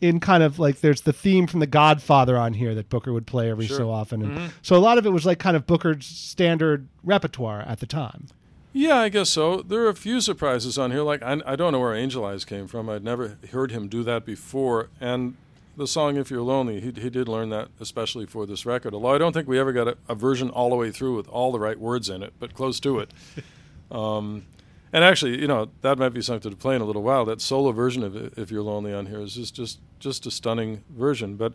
in 0.00 0.20
kind 0.20 0.42
of 0.42 0.58
like 0.58 0.80
there's 0.80 1.02
the 1.02 1.12
theme 1.12 1.46
from 1.46 1.60
The 1.60 1.66
Godfather 1.66 2.36
on 2.36 2.54
here 2.54 2.74
that 2.74 2.88
Booker 2.88 3.12
would 3.12 3.26
play 3.26 3.50
every 3.50 3.66
Sure. 3.66 3.76
so 3.76 3.90
often, 3.90 4.22
and 4.22 4.52
so 4.62 4.76
a 4.76 4.78
lot 4.78 4.98
of 4.98 5.06
it 5.06 5.10
was 5.10 5.26
like 5.26 5.38
kind 5.38 5.56
of 5.56 5.66
Booker's 5.66 6.06
standard 6.06 6.88
repertoire 7.02 7.60
at 7.62 7.80
the 7.80 7.86
time. 7.86 8.26
Yeah, 8.72 8.98
I 8.98 9.08
guess 9.08 9.30
so. 9.30 9.62
There 9.62 9.80
are 9.82 9.88
a 9.88 9.94
few 9.94 10.20
surprises 10.20 10.78
on 10.78 10.90
here. 10.90 11.02
Like 11.02 11.22
I, 11.22 11.40
I 11.46 11.56
don't 11.56 11.72
know 11.72 11.80
where 11.80 11.94
Angel 11.94 12.24
Eyes 12.24 12.44
came 12.44 12.66
from. 12.68 12.88
I'd 12.88 13.02
never 13.02 13.38
heard 13.50 13.70
him 13.72 13.88
do 13.88 14.02
that 14.04 14.24
before. 14.24 14.88
And 15.00 15.36
the 15.78 15.86
song 15.86 16.16
"If 16.16 16.30
You're 16.30 16.42
Lonely," 16.42 16.80
he, 16.80 16.90
he 16.90 17.08
did 17.08 17.28
learn 17.28 17.50
that 17.50 17.68
especially 17.80 18.26
for 18.26 18.44
this 18.44 18.66
record. 18.66 18.92
Although 18.92 19.14
I 19.14 19.18
don't 19.18 19.32
think 19.32 19.48
we 19.48 19.58
ever 19.58 19.72
got 19.72 19.88
a, 19.88 19.96
a 20.08 20.14
version 20.14 20.50
all 20.50 20.70
the 20.70 20.76
way 20.76 20.90
through 20.90 21.16
with 21.16 21.28
all 21.28 21.52
the 21.52 21.60
right 21.60 21.78
words 21.78 22.10
in 22.10 22.22
it, 22.22 22.34
but 22.38 22.52
close 22.52 22.80
to 22.80 22.98
it. 22.98 23.10
um, 23.90 24.44
and 24.92 25.04
actually, 25.04 25.40
you 25.40 25.46
know, 25.46 25.70
that 25.82 25.98
might 25.98 26.10
be 26.10 26.20
something 26.20 26.50
to 26.50 26.56
play 26.56 26.74
in 26.74 26.82
a 26.82 26.84
little 26.84 27.02
while. 27.02 27.24
That 27.24 27.40
solo 27.40 27.72
version 27.72 28.02
of 28.02 28.38
"If 28.38 28.50
You're 28.50 28.62
Lonely" 28.62 28.92
on 28.92 29.06
here 29.06 29.20
is 29.20 29.34
just 29.34 29.54
just 29.54 29.78
just 30.00 30.26
a 30.26 30.30
stunning 30.30 30.82
version. 30.90 31.36
But 31.36 31.54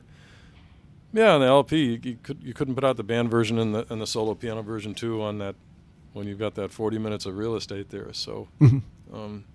yeah, 1.11 1.33
on 1.33 1.41
the 1.41 1.47
LP, 1.47 1.83
you, 1.83 1.99
you 2.03 2.17
could 2.23 2.41
you 2.43 2.53
couldn't 2.53 2.75
put 2.75 2.83
out 2.83 2.97
the 2.97 3.03
band 3.03 3.29
version 3.29 3.59
and 3.59 3.75
the 3.75 3.85
and 3.89 4.01
the 4.01 4.07
solo 4.07 4.33
piano 4.33 4.61
version 4.61 4.95
too 4.95 5.21
on 5.21 5.37
that 5.39 5.55
when 6.13 6.27
you've 6.27 6.39
got 6.39 6.55
that 6.55 6.71
40 6.71 6.99
minutes 6.99 7.25
of 7.25 7.37
real 7.37 7.55
estate 7.55 7.89
there. 7.89 8.13
So, 8.13 8.47
um, 9.13 9.45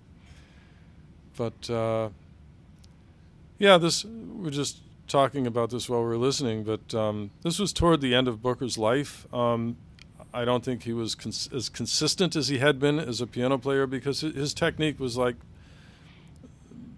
but 1.37 1.69
uh, 1.69 2.09
yeah, 3.59 3.77
this 3.77 4.03
we're 4.05 4.49
just 4.49 4.79
talking 5.07 5.45
about 5.45 5.69
this 5.69 5.89
while 5.89 6.03
we 6.03 6.13
are 6.13 6.17
listening. 6.17 6.63
But 6.63 6.95
um, 6.95 7.31
this 7.43 7.59
was 7.59 7.73
toward 7.73 8.01
the 8.01 8.15
end 8.15 8.27
of 8.27 8.41
Booker's 8.41 8.77
life. 8.77 9.31
Um, 9.33 9.77
I 10.33 10.45
don't 10.45 10.63
think 10.63 10.83
he 10.83 10.93
was 10.93 11.15
cons- 11.15 11.49
as 11.53 11.69
consistent 11.69 12.35
as 12.35 12.47
he 12.47 12.59
had 12.59 12.79
been 12.79 12.99
as 12.99 13.19
a 13.19 13.27
piano 13.27 13.57
player 13.57 13.85
because 13.85 14.21
his 14.21 14.53
technique 14.53 14.99
was 14.99 15.17
like 15.17 15.35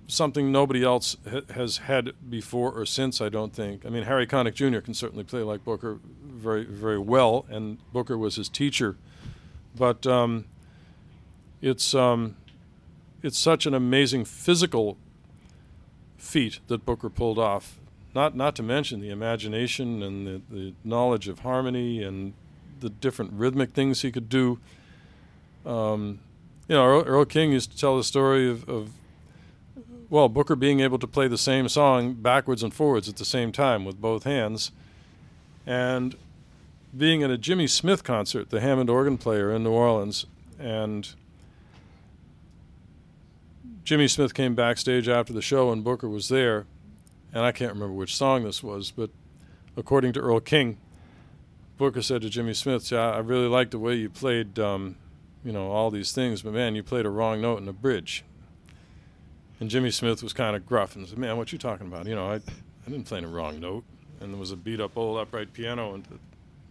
something 0.08 0.52
nobody 0.52 0.84
else 0.84 1.16
ha- 1.30 1.42
has 1.54 1.78
had 1.78 2.12
before 2.30 2.72
or 2.72 2.86
since. 2.86 3.22
I 3.22 3.30
don't 3.30 3.54
think. 3.54 3.86
I 3.86 3.90
mean, 3.90 4.04
Harry 4.04 4.28
Connick 4.28 4.54
Jr. 4.54 4.80
can 4.80 4.94
certainly 4.94 5.24
play 5.24 5.42
like 5.42 5.64
Booker 5.64 6.00
very, 6.24 6.66
very 6.66 7.00
well, 7.00 7.46
and 7.50 7.78
Booker 7.92 8.18
was 8.18 8.36
his 8.36 8.50
teacher. 8.50 8.98
But 9.76 10.06
um, 10.06 10.46
it's 11.62 11.96
um, 11.96 12.36
it's 13.24 13.38
such 13.38 13.66
an 13.66 13.74
amazing 13.74 14.26
physical 14.26 14.98
feat 16.22 16.60
that 16.68 16.86
Booker 16.86 17.10
pulled 17.10 17.40
off. 17.40 17.78
Not 18.14 18.36
not 18.36 18.56
to 18.58 18.64
mention 18.64 19.00
the 19.00 19.10
imagination 19.10 20.04
and 20.04 20.28
the, 20.28 20.42
the 20.50 20.74
knowledge 20.84 21.28
of 21.28 21.40
harmony 21.40 22.04
and 22.04 22.34
the 22.80 22.90
different 22.90 23.34
rhythmic 23.34 23.72
things 23.72 24.02
he 24.02 24.12
could 24.12 24.30
do. 24.30 24.60
Um, 25.66 26.20
you 26.68 26.76
know, 26.76 26.86
Earl, 26.86 27.04
Earl 27.04 27.26
King 27.26 27.52
used 27.52 27.72
to 27.72 27.78
tell 27.78 27.98
the 27.98 28.04
story 28.04 28.50
of, 28.50 28.68
of 28.68 28.92
well, 30.10 30.28
Booker 30.28 30.56
being 30.56 30.82
able 30.82 31.00
to 31.00 31.08
play 31.08 31.28
the 31.28 31.38
same 31.38 31.70
song 31.70 32.14
backwards 32.14 32.64
and 32.64 32.74
forwards 32.74 33.08
at 33.08 33.16
the 33.16 33.26
same 33.26 33.52
time 33.52 33.86
with 33.86 34.02
both 34.02 34.24
hands, 34.26 34.72
and 35.66 36.16
being 36.96 37.24
at 37.24 37.30
a 37.30 37.38
Jimmy 37.38 37.68
Smith 37.68 38.04
concert, 38.04 38.50
the 38.50 38.60
Hammond 38.60 38.90
organ 38.90 39.18
player 39.18 39.52
in 39.54 39.64
New 39.64 39.72
Orleans, 39.72 40.26
and 40.60 41.14
Jimmy 43.84 44.08
Smith 44.08 44.34
came 44.34 44.56
backstage 44.56 45.08
after 45.08 45.34
the 45.34 45.42
show 45.42 45.72
and 45.72 45.84
Booker 45.84 46.08
was 46.08 46.30
there, 46.30 46.66
and 47.34 47.44
I 47.44 47.52
can't 47.52 47.74
remember 47.74 47.94
which 47.94 48.16
song 48.16 48.44
this 48.44 48.62
was, 48.62 48.92
but 48.92 49.10
according 49.76 50.14
to 50.14 50.20
Earl 50.20 50.40
King, 50.40 50.78
Booker 51.78 52.02
said 52.02 52.22
to 52.22 52.30
Jimmy 52.30 52.54
Smith, 52.54 52.92
"Yeah, 52.92 53.10
I 53.10 53.20
really 53.20 53.48
liked 53.48 53.72
the 53.72 53.80
way 53.80 53.96
you 53.96 54.10
played, 54.10 54.60
um, 54.60 54.98
you 55.44 55.52
know, 55.52 55.72
all 55.72 55.90
these 55.90 56.12
things, 56.12 56.44
but 56.44 56.54
man, 56.54 56.76
you 56.76 56.84
played 56.84 57.08
a 57.08 57.10
wrong 57.10 57.42
note 57.42 57.58
in 57.58 57.66
the 57.66 57.74
bridge." 57.74 58.24
And 59.60 59.70
Jimmy 59.70 59.90
Smith 59.90 60.22
was 60.22 60.34
kind 60.34 60.56
of 60.56 60.66
gruff 60.66 60.96
and 60.96 61.08
said, 61.08 61.18
"Man, 61.18 61.38
what 61.38 61.52
you 61.52 61.58
talking 61.58 61.88
about? 61.88 62.06
You 62.06 62.16
know, 62.16 62.28
I, 62.28 62.36
I 62.36 62.90
didn't 62.90 63.06
play 63.06 63.24
a 63.24 63.28
wrong 63.28 63.60
note." 63.60 63.84
And 64.20 64.32
there 64.32 64.40
was 64.40 64.52
a 64.52 64.56
beat-up 64.56 64.96
old 64.96 65.18
upright 65.18 65.54
piano 65.54 65.96
and 65.96 66.06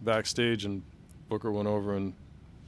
backstage, 0.01 0.63
and 0.63 0.83
Booker 1.27 1.51
went 1.51 1.67
over 1.67 1.93
and 1.93 2.13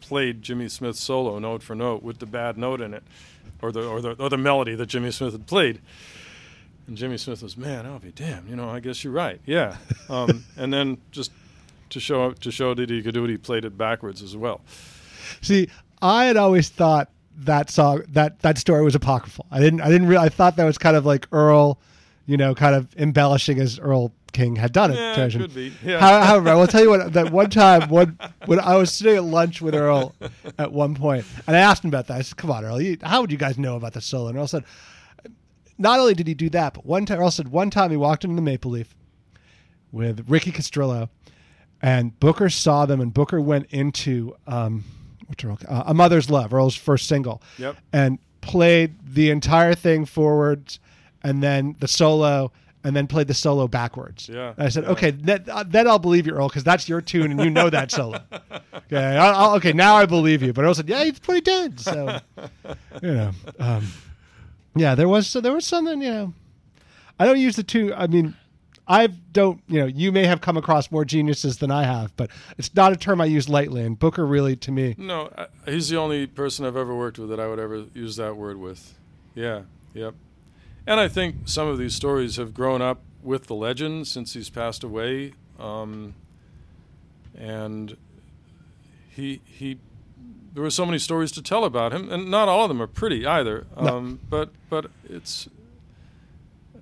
played 0.02 0.42
Jimmy 0.42 0.68
Smith's 0.68 1.00
solo 1.00 1.40
note 1.40 1.64
for 1.64 1.76
note 1.76 2.04
with 2.04 2.20
the 2.20 2.26
bad 2.26 2.58
note 2.58 2.82
in 2.82 2.94
it, 2.94 3.04
or 3.64 3.72
the 3.72 3.88
or 3.88 4.02
the 4.02 4.12
or 4.20 4.30
the 4.30 4.38
melody 4.38 4.76
that 4.76 4.88
Jimmy 4.88 5.12
Smith 5.12 5.32
had 5.32 5.48
played. 5.48 5.80
And 6.86 6.98
Jimmy 6.98 7.18
Smith 7.18 7.42
was, 7.42 7.56
"Man, 7.56 7.86
I'll 7.86 8.00
be 8.00 8.12
damned. 8.12 8.50
You 8.50 8.58
know, 8.58 8.70
I 8.70 8.82
guess 8.82 9.04
you're 9.04 9.14
right. 9.14 9.42
Yeah." 9.46 9.78
Um, 10.10 10.44
and 10.58 10.72
then 10.72 10.98
just 11.12 11.32
to 11.90 12.00
show 12.00 12.34
to 12.34 12.52
show 12.52 12.74
that 12.74 12.90
he 12.90 13.02
could 13.02 13.14
do 13.14 13.24
it, 13.24 13.30
he 13.30 13.38
played 13.38 13.64
it 13.64 13.78
backwards 13.78 14.22
as 14.22 14.36
well. 14.36 14.60
See, 15.42 15.70
I 16.02 16.26
had 16.26 16.36
always 16.36 16.68
thought 16.70 17.10
that 17.38 17.70
song 17.70 18.04
that 18.10 18.42
that 18.42 18.58
story 18.58 18.84
was 18.84 18.96
apocryphal. 18.96 19.46
I 19.50 19.60
didn't 19.62 19.80
I 19.80 19.90
didn't 19.90 20.08
really 20.08 20.26
I 20.26 20.30
thought 20.30 20.58
that 20.58 20.66
was 20.66 20.78
kind 20.78 20.98
of 20.98 21.06
like 21.06 21.26
Earl, 21.32 21.80
you 22.26 22.36
know, 22.36 22.54
kind 22.54 22.76
of 22.76 22.94
embellishing 22.98 23.60
as 23.60 23.80
Earl 23.80 24.12
King 24.34 24.56
had 24.58 24.74
done 24.74 24.92
it. 24.92 24.96
Yeah, 24.96 25.30
could 25.30 25.54
be. 25.56 25.72
Yeah. 25.84 26.00
How- 26.00 26.22
However, 26.24 26.50
I 26.50 26.56
will 26.56 26.68
tell 26.68 26.82
you 26.82 26.90
what. 26.90 27.14
That 27.14 27.32
one 27.32 27.50
time, 27.50 27.90
when 27.90 28.18
when 28.46 28.60
I 28.60 28.76
was 28.76 28.92
sitting 28.92 29.16
at 29.16 29.24
lunch 29.24 29.62
with 29.62 29.74
Earl 29.76 30.14
at 30.58 30.72
one 30.74 30.96
point, 30.96 31.26
and 31.48 31.56
I 31.56 31.60
asked 31.60 31.84
him 31.84 31.90
about 31.90 32.08
that. 32.08 32.18
I 32.18 32.22
said, 32.24 32.38
"Come 32.38 32.52
on, 32.52 32.66
Earl, 32.66 32.82
you, 32.82 32.98
how 33.04 33.22
would 33.22 33.32
you 33.32 33.38
guys 33.38 33.58
know 33.58 33.76
about 33.78 33.94
the 33.94 34.02
solo?" 34.02 34.28
And 34.30 34.38
Earl 34.38 34.48
said, 34.48 34.64
"Not 35.78 36.00
only 36.00 36.14
did 36.14 36.28
he 36.28 36.34
do 36.34 36.50
that, 36.50 36.74
but 36.74 36.86
one 36.86 37.06
time, 37.06 37.20
Earl 37.20 37.32
said 37.32 37.48
one 37.50 37.70
time 37.70 37.92
he 37.92 37.98
walked 37.98 38.24
into 38.24 38.36
the 38.36 38.42
Maple 38.42 38.72
Leaf 38.72 38.96
with 39.92 40.26
Ricky 40.30 40.52
Castrillo, 40.52 41.10
and 41.82 42.20
Booker 42.20 42.50
saw 42.50 42.86
them, 42.86 43.00
and 43.02 43.14
Booker 43.14 43.40
went 43.40 43.68
into 43.70 44.36
um, 44.48 44.84
what's 45.28 45.44
Earl, 45.44 45.60
uh, 45.68 45.84
A 45.88 45.94
Mother's 45.94 46.30
Love, 46.30 46.54
Earl's 46.54 46.76
first 46.76 47.08
single, 47.08 47.42
Yep. 47.58 47.78
and 47.94 48.20
played 48.42 48.96
the 49.14 49.30
entire 49.30 49.74
thing 49.76 50.06
forwards, 50.06 50.80
and 51.22 51.44
then 51.44 51.76
the 51.80 51.88
solo." 51.88 52.52
And 52.86 52.94
then 52.96 53.08
played 53.08 53.28
the 53.28 53.34
solo 53.34 53.68
backwards. 53.70 54.28
Yeah, 54.28 54.54
And 54.58 54.66
I 54.66 54.70
said, 54.70 54.84
yeah. 54.84 54.90
okay, 54.92 55.12
that, 55.12 55.48
uh, 55.48 55.64
then 55.66 55.88
I'll 55.88 56.00
believe 56.00 56.28
you, 56.28 56.34
Earl, 56.34 56.50
because 56.50 56.66
that's 56.66 56.90
your 56.90 57.00
tune 57.00 57.32
and 57.32 57.40
you 57.40 57.50
know 57.50 57.70
that 57.70 57.92
solo. 57.92 58.20
Okay, 58.74 58.98
I'll, 59.18 59.36
I'll- 59.36 59.56
okay, 59.56 59.72
now 59.72 59.96
I 59.96 60.06
believe 60.06 60.44
you. 60.44 60.52
But 60.52 60.66
Earl 60.66 60.74
said, 60.74 60.90
yeah, 60.90 61.04
he's 61.06 61.18
pretty 61.20 61.42
did. 61.42 61.80
So, 61.80 62.20
you 63.02 63.14
know, 63.14 63.32
um, 63.60 63.88
yeah, 64.76 64.96
there 64.96 65.08
was 65.08 65.28
so 65.28 65.40
there 65.40 65.54
was 65.54 65.66
something, 65.66 66.02
you 66.02 66.12
know. 66.12 66.34
I 67.20 67.26
don't 67.26 67.40
use 67.40 67.56
the 67.56 67.64
two. 67.64 67.94
I 67.96 68.08
mean, 68.08 68.36
I 68.86 69.08
don't, 69.08 69.62
you 69.70 69.80
know, 69.80 69.86
you 69.86 70.12
may 70.12 70.26
have 70.26 70.42
come 70.42 70.58
across 70.58 70.92
more 70.92 71.06
geniuses 71.06 71.60
than 71.60 71.72
I 71.72 71.84
have, 71.84 72.14
but 72.18 72.32
it's 72.58 72.76
not 72.76 72.92
a 72.92 72.98
term 72.98 73.22
I 73.22 73.26
use 73.26 73.48
lightly. 73.48 73.84
And 73.86 73.98
Booker 73.98 74.26
really, 74.26 74.56
to 74.58 74.72
me, 74.74 74.96
No, 74.98 75.32
I, 75.38 75.46
he's 75.72 75.88
the 75.88 75.98
only 75.98 76.28
person 76.28 76.66
I've 76.66 76.76
ever 76.76 76.94
worked 76.94 77.18
with 77.18 77.30
that 77.30 77.40
I 77.40 77.48
would 77.48 77.60
ever 77.60 77.86
use 77.94 78.18
that 78.18 78.36
word 78.36 78.58
with. 78.58 78.94
Yeah, 79.36 79.62
yep. 79.94 80.16
And 80.86 81.00
I 81.00 81.08
think 81.08 81.36
some 81.46 81.68
of 81.68 81.78
these 81.78 81.96
stories 81.96 82.36
have 82.36 82.54
grown 82.54 82.82
up 82.82 83.02
with 83.22 83.48
the 83.48 83.56
legend 83.56 84.08
since 84.08 84.34
he's 84.34 84.50
passed 84.50 84.84
away. 84.84 85.34
Um, 85.60 86.16
and 87.36 87.98
he 89.10 89.42
he 89.46 89.78
there 90.54 90.62
were 90.62 90.70
so 90.70 90.86
many 90.86 91.00
stories 91.00 91.32
to 91.32 91.42
tell 91.42 91.64
about 91.64 91.94
him, 91.94 92.12
and 92.12 92.30
not 92.30 92.48
all 92.48 92.64
of 92.64 92.70
them 92.70 92.82
are 92.82 92.88
pretty 92.88 93.26
either. 93.26 93.66
No. 93.80 93.98
Um, 93.98 94.20
but 94.30 94.50
but 94.70 94.92
it's 95.10 95.48
uh, 96.76 96.80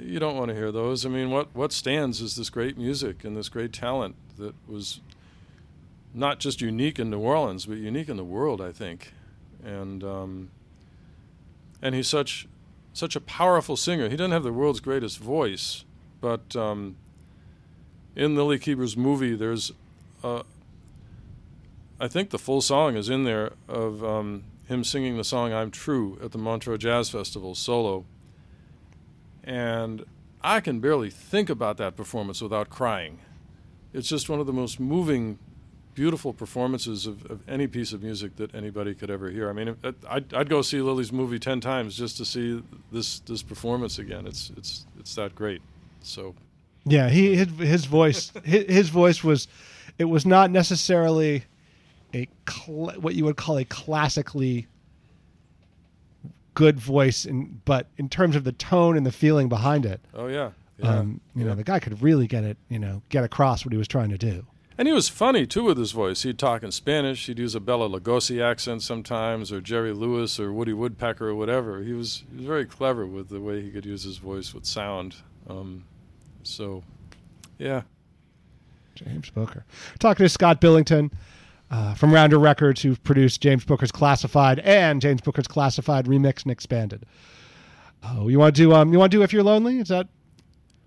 you 0.00 0.18
don't 0.18 0.36
want 0.36 0.50
to 0.50 0.54
hear 0.54 0.70
those. 0.70 1.04
I 1.04 1.08
mean, 1.08 1.30
what 1.30 1.48
what 1.54 1.72
stands 1.72 2.20
is 2.20 2.36
this 2.36 2.50
great 2.50 2.76
music 2.76 3.24
and 3.24 3.36
this 3.36 3.48
great 3.48 3.72
talent 3.72 4.16
that 4.38 4.54
was 4.68 5.00
not 6.12 6.38
just 6.38 6.60
unique 6.60 6.98
in 6.98 7.10
New 7.10 7.18
Orleans, 7.18 7.66
but 7.66 7.78
unique 7.78 8.08
in 8.08 8.16
the 8.16 8.24
world, 8.24 8.60
I 8.60 8.70
think. 8.70 9.12
And 9.64 10.04
um, 10.04 10.50
and 11.82 11.94
he's 11.94 12.08
such 12.08 12.46
such 12.94 13.16
a 13.16 13.20
powerful 13.20 13.76
singer. 13.76 14.08
He 14.08 14.16
doesn't 14.16 14.30
have 14.30 14.44
the 14.44 14.52
world's 14.52 14.80
greatest 14.80 15.18
voice, 15.18 15.84
but 16.20 16.56
um, 16.56 16.96
in 18.16 18.34
Lily 18.36 18.58
Keber's 18.58 18.96
movie, 18.96 19.34
there's 19.34 19.72
a, 20.22 20.44
I 22.00 22.08
think 22.08 22.30
the 22.30 22.38
full 22.38 22.62
song 22.62 22.96
is 22.96 23.10
in 23.10 23.24
there 23.24 23.52
of 23.68 24.02
um, 24.02 24.44
him 24.68 24.84
singing 24.84 25.16
the 25.16 25.24
song 25.24 25.52
"I'm 25.52 25.70
True" 25.70 26.18
at 26.22 26.32
the 26.32 26.38
Montreux 26.38 26.78
Jazz 26.78 27.10
Festival 27.10 27.54
solo, 27.56 28.04
and 29.42 30.04
I 30.40 30.60
can 30.60 30.78
barely 30.78 31.10
think 31.10 31.50
about 31.50 31.76
that 31.78 31.96
performance 31.96 32.40
without 32.40 32.70
crying. 32.70 33.18
It's 33.92 34.08
just 34.08 34.28
one 34.28 34.40
of 34.40 34.46
the 34.46 34.52
most 34.52 34.78
moving, 34.78 35.38
beautiful 35.94 36.32
performances 36.32 37.06
of, 37.06 37.24
of 37.30 37.48
any 37.48 37.66
piece 37.66 37.92
of 37.92 38.02
music 38.02 38.36
that 38.36 38.54
anybody 38.54 38.94
could 38.94 39.10
ever 39.10 39.30
hear. 39.30 39.48
I 39.48 39.52
mean, 39.52 39.76
I'd, 40.08 40.34
I'd 40.34 40.48
go 40.48 40.62
see 40.62 40.80
Lily's 40.80 41.12
movie 41.12 41.38
ten 41.38 41.60
times 41.60 41.96
just 41.96 42.16
to 42.18 42.24
see 42.24 42.62
this 42.92 43.20
this 43.20 43.42
performance 43.42 43.98
again. 43.98 44.26
It's 44.26 44.50
it's 44.56 44.86
it's 44.98 45.14
that 45.14 45.34
great. 45.34 45.62
So 46.02 46.34
Yeah, 46.84 47.08
he 47.08 47.36
his, 47.36 47.48
his 47.58 47.84
voice 47.86 48.32
his, 48.44 48.64
his 48.64 48.88
voice 48.88 49.22
was 49.22 49.48
it 49.98 50.04
was 50.04 50.26
not 50.26 50.50
necessarily 50.50 51.44
a 52.12 52.28
cl- 52.48 52.94
what 53.00 53.14
you 53.14 53.24
would 53.24 53.36
call 53.36 53.58
a 53.58 53.64
classically 53.64 54.66
good 56.54 56.78
voice 56.78 57.24
in 57.24 57.60
but 57.64 57.88
in 57.98 58.08
terms 58.08 58.36
of 58.36 58.44
the 58.44 58.52
tone 58.52 58.96
and 58.96 59.04
the 59.04 59.12
feeling 59.12 59.48
behind 59.48 59.84
it 59.84 60.00
oh 60.14 60.28
yeah, 60.28 60.50
yeah. 60.78 60.88
um, 60.88 61.20
you 61.34 61.44
know 61.44 61.54
the 61.54 61.64
guy 61.64 61.80
could 61.80 62.00
really 62.00 62.28
get 62.28 62.44
it 62.44 62.56
you 62.68 62.78
know 62.78 63.02
get 63.08 63.24
across 63.24 63.64
what 63.64 63.72
he 63.72 63.76
was 63.76 63.88
trying 63.88 64.08
to 64.08 64.18
do 64.18 64.46
And 64.76 64.88
he 64.88 64.94
was 64.94 65.08
funny 65.08 65.46
too 65.46 65.64
with 65.64 65.78
his 65.78 65.92
voice. 65.92 66.22
He'd 66.24 66.38
talk 66.38 66.62
in 66.64 66.72
Spanish. 66.72 67.26
He'd 67.26 67.38
use 67.38 67.54
a 67.54 67.60
Bela 67.60 67.88
Lugosi 67.88 68.42
accent 68.42 68.82
sometimes, 68.82 69.52
or 69.52 69.60
Jerry 69.60 69.92
Lewis, 69.92 70.40
or 70.40 70.52
Woody 70.52 70.72
Woodpecker, 70.72 71.28
or 71.28 71.34
whatever. 71.34 71.82
He 71.82 71.92
was 71.92 72.24
he 72.30 72.38
was 72.38 72.46
very 72.46 72.66
clever 72.66 73.06
with 73.06 73.28
the 73.28 73.40
way 73.40 73.60
he 73.62 73.70
could 73.70 73.86
use 73.86 74.02
his 74.02 74.16
voice 74.18 74.52
with 74.52 74.66
sound. 74.66 75.16
Um, 75.48 75.84
so, 76.42 76.82
yeah, 77.58 77.82
James 78.96 79.30
Booker 79.30 79.64
talking 80.00 80.24
to 80.24 80.28
Scott 80.28 80.60
Billington 80.60 81.10
uh, 81.70 81.94
from 81.94 82.12
Rounder 82.12 82.38
Records 82.38 82.82
who 82.82 82.96
produced 82.96 83.40
James 83.40 83.64
Booker's 83.64 83.92
Classified 83.92 84.58
and 84.60 85.00
James 85.00 85.20
Booker's 85.20 85.46
Classified 85.48 86.06
remixed 86.06 86.42
and 86.44 86.52
expanded 86.52 87.04
oh 88.06 88.28
you 88.28 88.38
want 88.38 88.54
to 88.54 88.62
do 88.62 88.72
um 88.74 88.92
you 88.92 88.98
want 88.98 89.10
to 89.10 89.16
do 89.18 89.22
if 89.22 89.32
you're 89.32 89.42
lonely 89.42 89.78
is 89.78 89.88
that 89.88 90.06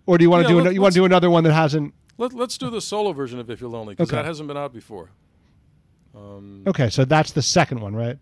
or 0.05 0.17
do 0.19 0.23
you 0.23 0.29
want 0.29 0.45
to 0.45 0.53
Yeah, 0.53 0.55
do 0.55 0.59
ano- 0.61 0.69
you 0.71 0.81
want 0.81 0.93
to 0.93 0.99
do 0.99 1.05
another 1.05 1.29
one 1.31 1.43
that 1.45 1.53
hasn't 1.53 1.93
Let, 2.17 2.33
let's 2.33 2.57
do 2.57 2.69
the 2.69 2.81
solo 2.81 3.11
version 3.13 3.39
of 3.39 3.49
If 3.49 3.61
You're 3.61 3.69
Lonely 3.69 3.93
because 3.93 4.09
Okay. 4.09 4.17
that 4.17 4.25
hasn't 4.25 4.47
been 4.47 4.57
out 4.57 4.73
before. 4.73 5.09
Um, 6.15 6.63
Okay, 6.65 6.89
so 6.89 7.05
that's 7.05 7.31
the 7.31 7.41
second 7.43 7.79
one, 7.79 7.95
right? 7.95 8.17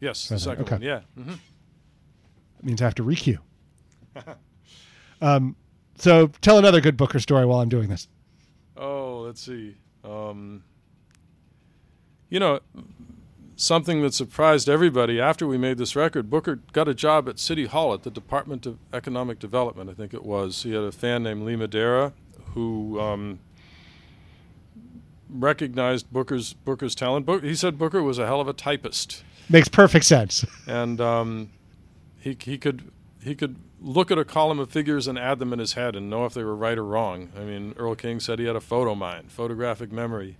Yes, 0.00 0.28
the 0.28 0.34
Okay, 0.36 0.44
second 0.44 0.62
okay. 0.64 0.74
one. 0.76 0.82
Yeah. 0.82 1.00
hmm 1.16 1.30
That 2.56 2.64
means 2.64 2.80
I 2.82 2.84
have 2.84 2.94
to 2.96 3.02
requeue. 3.04 3.38
um, 5.20 5.56
so 5.96 6.28
tell 6.40 6.58
another 6.58 6.80
good 6.80 6.96
Booker 6.96 7.18
story 7.18 7.44
while 7.46 7.60
I'm 7.60 7.68
doing 7.68 7.88
this. 7.88 8.08
Oh, 8.76 9.22
let's 9.26 9.40
see. 9.40 9.76
Um, 10.04 10.62
you 12.28 12.38
know, 12.38 12.60
something 13.56 14.02
that 14.02 14.12
surprised 14.14 14.68
everybody 14.68 15.18
after 15.20 15.46
we 15.46 15.56
made 15.58 15.78
this 15.78 15.96
record, 15.96 16.28
Booker 16.30 16.60
got 16.72 16.86
a 16.88 16.94
job 16.94 17.28
at 17.28 17.38
City 17.38 17.64
Hall 17.66 17.94
at 17.94 18.02
the 18.02 18.10
Department 18.10 18.66
of 18.66 18.78
Economic 18.92 19.38
Development, 19.38 19.88
I 19.90 19.94
think 19.94 20.12
it 20.14 20.24
was. 20.24 20.62
He 20.62 20.72
had 20.74 20.82
a 20.84 20.92
fan 20.92 21.22
named 21.22 21.42
Lee 21.44 21.56
Madera 21.56 22.12
who 22.56 22.98
um, 22.98 23.38
recognized 25.28 26.10
Booker's 26.10 26.54
Booker's 26.54 26.94
talent. 26.94 27.26
Book, 27.26 27.44
he 27.44 27.54
said 27.54 27.78
Booker 27.78 28.02
was 28.02 28.18
a 28.18 28.26
hell 28.26 28.40
of 28.40 28.48
a 28.48 28.54
typist. 28.54 29.22
Makes 29.50 29.68
perfect 29.68 30.06
sense. 30.06 30.44
and 30.66 30.98
um, 31.00 31.50
he 32.18 32.36
he 32.40 32.56
could 32.56 32.90
he 33.22 33.34
could 33.34 33.56
look 33.78 34.10
at 34.10 34.16
a 34.18 34.24
column 34.24 34.58
of 34.58 34.70
figures 34.70 35.06
and 35.06 35.18
add 35.18 35.38
them 35.38 35.52
in 35.52 35.58
his 35.58 35.74
head 35.74 35.94
and 35.94 36.08
know 36.08 36.24
if 36.24 36.32
they 36.32 36.42
were 36.42 36.56
right 36.56 36.78
or 36.78 36.84
wrong. 36.84 37.30
I 37.36 37.40
mean, 37.40 37.74
Earl 37.76 37.94
King 37.94 38.20
said 38.20 38.38
he 38.38 38.46
had 38.46 38.56
a 38.56 38.60
photo 38.60 38.94
mind, 38.94 39.30
photographic 39.30 39.92
memory, 39.92 40.38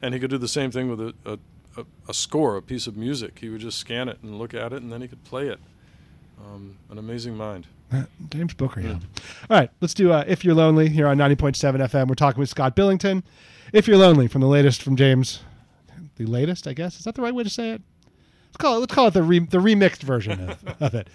and 0.00 0.14
he 0.14 0.20
could 0.20 0.30
do 0.30 0.38
the 0.38 0.48
same 0.48 0.70
thing 0.70 0.88
with 0.88 1.00
a, 1.00 1.14
a, 1.26 1.38
a, 1.82 1.84
a 2.08 2.14
score, 2.14 2.56
a 2.56 2.62
piece 2.62 2.86
of 2.86 2.96
music. 2.96 3.40
He 3.40 3.50
would 3.50 3.60
just 3.60 3.78
scan 3.78 4.08
it 4.08 4.18
and 4.22 4.38
look 4.38 4.54
at 4.54 4.72
it, 4.72 4.80
and 4.80 4.90
then 4.90 5.02
he 5.02 5.06
could 5.08 5.22
play 5.24 5.48
it. 5.48 5.60
Um, 6.42 6.78
an 6.88 6.96
amazing 6.96 7.36
mind. 7.36 7.66
Uh, 7.92 8.04
James 8.30 8.54
Booker, 8.54 8.80
yeah. 8.80 8.92
All 8.92 9.56
right, 9.56 9.70
let's 9.80 9.94
do 9.94 10.12
uh, 10.12 10.24
If 10.26 10.44
You're 10.44 10.54
Lonely 10.54 10.88
here 10.88 11.06
on 11.06 11.16
90.7 11.16 11.56
FM. 11.56 12.08
We're 12.08 12.14
talking 12.14 12.38
with 12.38 12.50
Scott 12.50 12.76
Billington. 12.76 13.22
If 13.72 13.88
You're 13.88 13.96
Lonely 13.96 14.28
from 14.28 14.42
the 14.42 14.46
latest 14.46 14.82
from 14.82 14.96
James. 14.96 15.40
The 16.16 16.26
latest, 16.26 16.66
I 16.66 16.74
guess. 16.74 16.98
Is 16.98 17.04
that 17.04 17.14
the 17.14 17.22
right 17.22 17.34
way 17.34 17.44
to 17.44 17.50
say 17.50 17.70
it? 17.70 17.82
Let's 18.48 18.56
call 18.58 18.76
it, 18.76 18.80
let's 18.80 18.94
call 18.94 19.06
it 19.06 19.14
the, 19.14 19.22
re, 19.22 19.38
the 19.38 19.58
remixed 19.58 20.02
version 20.02 20.50
of, 20.50 20.64
of 20.80 20.94
it 20.94 21.08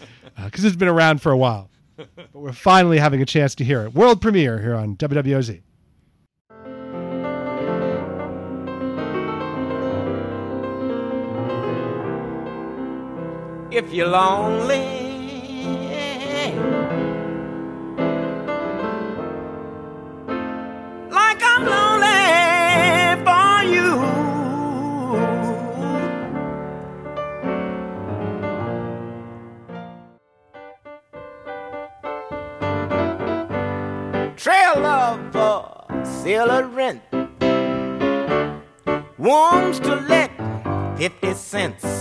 because 0.46 0.64
it's 0.66 0.76
been 0.76 0.88
around 0.88 1.22
for 1.22 1.32
a 1.32 1.38
while. 1.38 1.70
But 1.96 2.34
we're 2.34 2.54
finally 2.54 2.98
having 2.98 3.22
a 3.22 3.26
chance 3.26 3.54
to 3.56 3.64
hear 3.64 3.84
it. 3.84 3.94
World 3.94 4.22
premiere 4.22 4.60
here 4.60 4.76
on 4.76 4.96
WWOZ. 4.96 5.62
if 13.76 13.92
you're 13.92 14.08
lonely. 14.08 15.03
Like 21.10 21.42
I'm 21.44 21.64
lonely 21.66 22.24
for 23.26 23.64
you. 23.74 23.90
Trail 34.36 34.86
of 34.86 35.34
rent. 36.76 37.02
To 39.74 39.96
let 40.08 40.32
50 40.98 41.34
cents. 41.34 41.93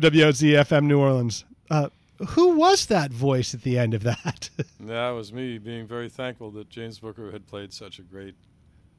WWOZ 0.00 0.64
FM 0.64 0.84
New 0.84 0.98
Orleans. 0.98 1.44
Uh, 1.70 1.88
who 2.28 2.56
was 2.56 2.86
that 2.86 3.10
voice 3.10 3.54
at 3.54 3.62
the 3.62 3.78
end 3.78 3.94
of 3.94 4.02
that? 4.02 4.50
That 4.80 5.10
was 5.10 5.32
me 5.32 5.56
being 5.56 5.86
very 5.86 6.10
thankful 6.10 6.50
that 6.52 6.68
James 6.68 6.98
Booker 6.98 7.32
had 7.32 7.46
played 7.46 7.72
such 7.72 7.98
a 7.98 8.02
great 8.02 8.34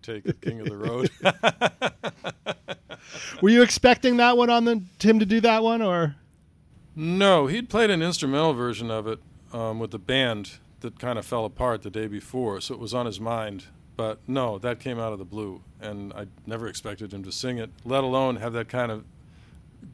take 0.01 0.25
of 0.25 0.41
King 0.41 0.61
of 0.61 0.67
the 0.67 0.77
Road. 0.77 1.11
Were 3.41 3.49
you 3.49 3.61
expecting 3.61 4.17
that 4.17 4.35
one 4.35 4.49
on 4.49 4.65
the 4.65 4.81
him 4.99 5.19
to 5.19 5.27
do 5.27 5.39
that 5.41 5.61
one, 5.61 5.83
or 5.83 6.15
No, 6.95 7.45
he'd 7.45 7.69
played 7.69 7.91
an 7.91 8.01
instrumental 8.01 8.53
version 8.53 8.89
of 8.89 9.05
it 9.05 9.19
um, 9.53 9.77
with 9.77 9.91
the 9.91 9.99
band 9.99 10.53
that 10.79 10.97
kind 10.97 11.19
of 11.19 11.25
fell 11.25 11.45
apart 11.45 11.83
the 11.83 11.91
day 11.91 12.07
before, 12.07 12.59
so 12.61 12.73
it 12.73 12.79
was 12.79 12.95
on 12.95 13.05
his 13.05 13.19
mind. 13.19 13.65
But 13.95 14.19
no, 14.27 14.57
that 14.57 14.79
came 14.79 14.99
out 14.99 15.13
of 15.13 15.19
the 15.19 15.25
blue, 15.25 15.61
and 15.79 16.11
I 16.13 16.25
never 16.47 16.67
expected 16.67 17.13
him 17.13 17.23
to 17.23 17.31
sing 17.31 17.59
it, 17.59 17.69
let 17.85 18.03
alone 18.03 18.37
have 18.37 18.53
that 18.53 18.69
kind 18.69 18.91
of 18.91 19.03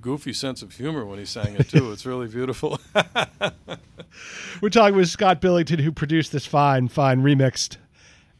goofy 0.01 0.33
sense 0.33 0.61
of 0.61 0.73
humor 0.73 1.05
when 1.05 1.19
he 1.19 1.25
sang 1.25 1.55
it 1.55 1.69
too. 1.69 1.91
it's 1.91 2.05
really 2.05 2.27
beautiful. 2.27 2.79
we're 4.61 4.69
talking 4.69 4.95
with 4.95 5.09
Scott 5.09 5.41
Billington, 5.41 5.79
who 5.79 5.91
produced 5.91 6.31
this 6.31 6.45
fine, 6.45 6.87
fine 6.87 7.21
remixed 7.21 7.77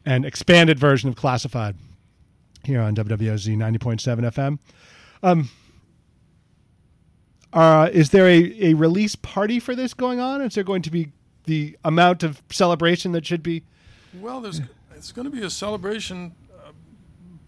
and 0.05 0.25
expanded 0.25 0.79
version 0.79 1.09
of 1.09 1.15
Classified 1.15 1.75
here 2.63 2.81
on 2.81 2.95
WWOZ 2.95 3.55
90.7 3.57 4.19
FM. 4.31 4.59
Um, 5.23 5.49
uh, 7.53 7.89
is 7.91 8.11
there 8.11 8.27
a, 8.27 8.71
a 8.71 8.73
release 8.73 9.15
party 9.15 9.59
for 9.59 9.75
this 9.75 9.93
going 9.93 10.19
on? 10.19 10.41
Is 10.41 10.55
there 10.55 10.63
going 10.63 10.81
to 10.83 10.91
be 10.91 11.11
the 11.45 11.77
amount 11.83 12.23
of 12.23 12.41
celebration 12.49 13.11
that 13.11 13.25
should 13.25 13.43
be? 13.43 13.63
Well, 14.19 14.41
there's 14.41 14.61
it's 14.95 15.11
going 15.11 15.25
to 15.25 15.35
be 15.35 15.43
a 15.43 15.49
celebration, 15.49 16.33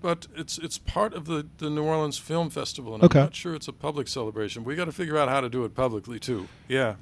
but 0.03 0.27
it's 0.35 0.59
it's 0.59 0.77
part 0.77 1.15
of 1.15 1.25
the, 1.25 1.47
the 1.57 1.69
New 1.71 1.81
Orleans 1.83 2.19
Film 2.19 2.51
Festival, 2.51 2.93
and 2.93 3.03
Okay. 3.03 3.19
I'm 3.19 3.25
not 3.25 3.35
sure 3.35 3.55
it's 3.55 3.67
a 3.67 3.73
public 3.73 4.07
celebration. 4.07 4.63
We 4.63 4.75
got 4.75 4.85
to 4.85 4.91
figure 4.91 5.17
out 5.17 5.29
how 5.29 5.41
to 5.41 5.49
do 5.49 5.63
it 5.65 5.73
publicly 5.73 6.19
too. 6.19 6.47
Yeah, 6.67 6.95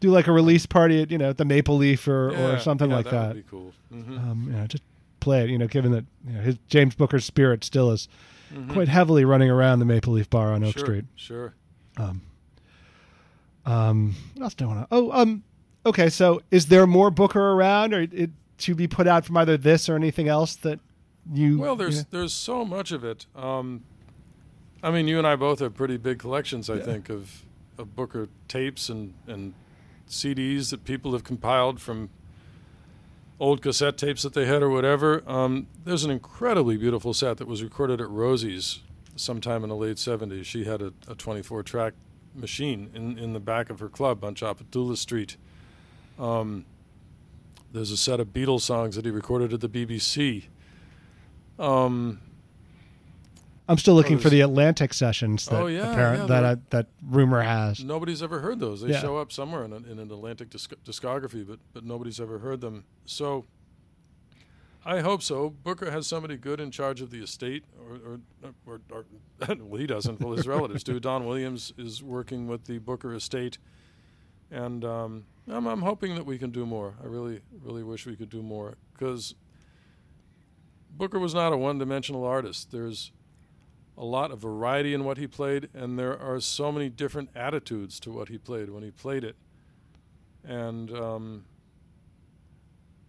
Do 0.00 0.10
like 0.10 0.26
a 0.26 0.32
release 0.32 0.66
party 0.66 1.00
at 1.02 1.10
you 1.12 1.18
know 1.18 1.30
at 1.30 1.36
the 1.38 1.44
Maple 1.44 1.76
Leaf 1.76 2.08
or, 2.08 2.32
Yeah, 2.32 2.46
or 2.54 2.58
something 2.58 2.90
yeah, 2.90 2.96
like 2.96 3.04
that. 3.04 3.12
that. 3.12 3.26
Would 3.36 3.44
be 3.44 3.50
cool. 3.50 3.72
hmm 3.92 4.18
um, 4.18 4.44
you 4.48 4.56
know, 4.56 4.66
just 4.66 4.82
play 5.20 5.44
it. 5.44 5.50
You 5.50 5.58
know, 5.58 5.68
given 5.68 5.92
that 5.92 6.04
you 6.26 6.32
know, 6.32 6.40
his 6.40 6.56
James 6.68 6.94
Booker's 6.96 7.24
spirit 7.24 7.62
still 7.62 7.90
is 7.92 8.08
Mhm. 8.52 8.72
quite 8.72 8.88
heavily 8.88 9.24
running 9.24 9.50
around 9.50 9.78
the 9.80 9.84
Maple 9.84 10.12
Leaf 10.14 10.28
Bar 10.30 10.52
on 10.52 10.64
Oak 10.64 10.74
sure, 10.78 10.84
Street. 10.84 11.04
Sure. 11.16 11.54
Um, 11.96 12.22
um, 13.66 14.14
what 14.34 14.44
else 14.44 14.54
do 14.54 14.64
I 14.64 14.68
want 14.68 14.80
to? 14.80 14.86
Oh, 14.90 15.10
um, 15.12 15.42
okay. 15.86 16.08
So, 16.08 16.42
is 16.50 16.66
there 16.66 16.86
more 16.86 17.10
Booker 17.10 17.52
around, 17.52 17.94
or 17.94 18.00
it 18.02 18.30
to 18.58 18.74
be 18.74 18.86
put 18.86 19.06
out 19.06 19.24
from 19.24 19.36
either 19.36 19.56
this 19.56 19.88
or 19.88 19.96
anything 19.96 20.28
else 20.28 20.56
that 20.56 20.78
you? 21.32 21.58
Well, 21.58 21.76
there's 21.76 22.04
there's 22.06 22.32
so 22.32 22.64
much 22.64 22.92
of 22.92 23.04
it. 23.04 23.26
Um, 23.34 23.82
I 24.82 24.90
mean, 24.90 25.08
you 25.08 25.18
and 25.18 25.26
I 25.26 25.36
both 25.36 25.60
have 25.60 25.74
pretty 25.74 25.96
big 25.96 26.18
collections, 26.18 26.68
I 26.68 26.76
Yeah. 26.76 26.82
think, 26.84 27.08
of 27.08 27.44
of 27.78 27.94
Booker 27.96 28.28
tapes 28.48 28.88
and 28.88 29.14
and 29.26 29.54
CDs 30.08 30.70
that 30.70 30.84
people 30.84 31.12
have 31.12 31.24
compiled 31.24 31.80
from 31.80 32.10
old 33.40 33.62
cassette 33.62 33.96
tapes 33.98 34.22
that 34.22 34.32
they 34.34 34.46
had 34.46 34.62
or 34.62 34.68
whatever. 34.70 35.22
Um, 35.28 35.66
there's 35.84 36.04
an 36.04 36.10
incredibly 36.10 36.76
beautiful 36.76 37.12
set 37.14 37.38
that 37.38 37.48
was 37.48 37.62
recorded 37.62 38.00
at 38.00 38.08
Rosie's 38.08 38.80
sometime 39.16 39.62
in 39.64 39.68
the 39.70 39.76
late 39.76 39.96
70s. 39.96 40.44
She 40.44 40.64
had 40.64 40.80
a, 40.82 40.92
a 41.08 41.14
24 41.14 41.62
track 41.64 41.94
machine 42.34 42.90
in, 42.94 43.18
in 43.18 43.32
the 43.32 43.40
back 43.40 43.70
of 43.70 43.80
her 43.80 43.88
club 43.88 44.22
on 44.24 44.34
Tchoupitoulas 44.34 44.98
Street. 44.98 45.36
Um, 46.18 46.64
there's 47.72 47.90
a 47.90 47.96
set 47.96 48.20
of 48.20 48.28
Beatles 48.32 48.60
songs 48.62 48.94
that 48.96 49.04
he 49.04 49.10
recorded 49.10 49.52
at 49.52 49.60
the 49.60 49.68
BBC. 49.68 50.44
Um, 51.58 52.20
I'm 53.68 53.78
still 53.78 53.94
looking 53.94 54.18
for 54.18 54.28
the 54.28 54.42
Atlantic 54.42 54.92
sessions 54.92 55.46
that 55.46 55.62
Oh, 55.62 55.66
yeah, 55.66 55.92
apparent 55.92 56.22
yeah, 56.22 56.26
that 56.26 56.44
uh, 56.44 56.56
that 56.70 56.86
rumor 57.02 57.40
has. 57.42 57.82
Nobody's 57.82 58.22
ever 58.22 58.40
heard 58.40 58.60
those. 58.60 58.82
They 58.82 58.90
Yeah. 58.90 59.00
show 59.00 59.16
up 59.16 59.32
somewhere 59.32 59.64
in, 59.64 59.72
a, 59.72 59.76
in 59.76 59.98
an 59.98 60.10
Atlantic 60.10 60.50
disc- 60.50 60.74
discography, 60.84 61.46
but 61.46 61.60
but 61.72 61.84
nobody's 61.84 62.20
ever 62.20 62.40
heard 62.40 62.60
them. 62.60 62.84
So 63.06 63.46
I 64.84 65.00
hope 65.00 65.22
so. 65.22 65.48
Booker 65.48 65.90
has 65.90 66.06
somebody 66.06 66.36
good 66.36 66.60
in 66.60 66.70
charge 66.70 67.00
of 67.00 67.10
the 67.10 67.22
estate, 67.22 67.64
or 67.88 68.18
or, 68.46 68.50
or, 68.66 68.80
or 68.90 69.04
well, 69.58 69.80
he 69.80 69.86
doesn't. 69.86 70.20
Well, 70.20 70.34
his 70.36 70.46
relatives 70.46 70.84
do. 70.84 71.00
Don 71.00 71.24
Williams 71.24 71.72
is 71.78 72.02
working 72.02 72.46
with 72.46 72.66
the 72.66 72.76
Booker 72.78 73.14
estate, 73.14 73.56
and 74.50 74.84
um, 74.84 75.24
I'm 75.48 75.66
I'm 75.66 75.80
hoping 75.80 76.16
that 76.16 76.26
we 76.26 76.36
can 76.36 76.50
do 76.50 76.66
more. 76.66 76.96
I 77.02 77.06
really 77.06 77.40
really 77.62 77.82
wish 77.82 78.04
we 78.04 78.14
could 78.14 78.28
do 78.28 78.42
more 78.42 78.74
because 78.92 79.34
Booker 80.96 81.18
was 81.18 81.34
not 81.34 81.52
a 81.52 81.56
one-dimensional 81.56 82.24
artist. 82.24 82.70
There's 82.70 83.10
a 83.96 84.04
lot 84.04 84.30
of 84.30 84.40
variety 84.40 84.94
in 84.94 85.04
what 85.04 85.18
he 85.18 85.26
played, 85.26 85.68
and 85.74 85.98
there 85.98 86.18
are 86.18 86.40
so 86.40 86.70
many 86.72 86.88
different 86.88 87.30
attitudes 87.34 88.00
to 88.00 88.10
what 88.10 88.28
he 88.28 88.38
played 88.38 88.70
when 88.70 88.82
he 88.82 88.90
played 88.90 89.24
it. 89.24 89.36
And 90.44 90.90
um, 90.92 91.44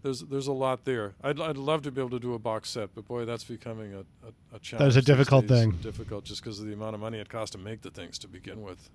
there's 0.04 0.22
there's 0.22 0.48
a 0.48 0.54
lot 0.54 0.86
there. 0.86 1.16
I'd 1.24 1.40
I'd 1.40 1.58
love 1.58 1.82
to 1.84 1.92
be 1.92 2.00
able 2.00 2.12
to 2.12 2.20
do 2.20 2.34
a 2.34 2.40
box 2.40 2.70
set, 2.70 2.94
but 2.96 3.08
boy, 3.08 3.26
that's 3.26 3.44
becoming 3.44 3.94
a 3.94 4.00
a, 4.00 4.56
a 4.56 4.60
challenge. 4.60 4.94
That's 4.94 5.04
a 5.04 5.06
difficult 5.06 5.48
thing. 5.48 5.72
Difficult 5.82 6.24
just 6.26 6.44
because 6.44 6.60
of 6.60 6.68
the 6.68 6.74
amount 6.74 6.94
of 6.96 7.02
money 7.02 7.20
it 7.20 7.28
costs 7.30 7.56
to 7.56 7.58
make 7.58 7.82
the 7.82 7.92
things 7.92 8.18
to 8.20 8.28
begin 8.28 8.62
with. 8.62 8.90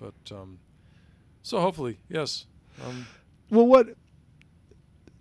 But 0.00 0.14
um, 0.30 0.58
so 1.42 1.60
hopefully, 1.60 1.98
yes. 2.08 2.46
Um, 2.86 3.06
Well, 3.50 3.66
what? 3.66 3.88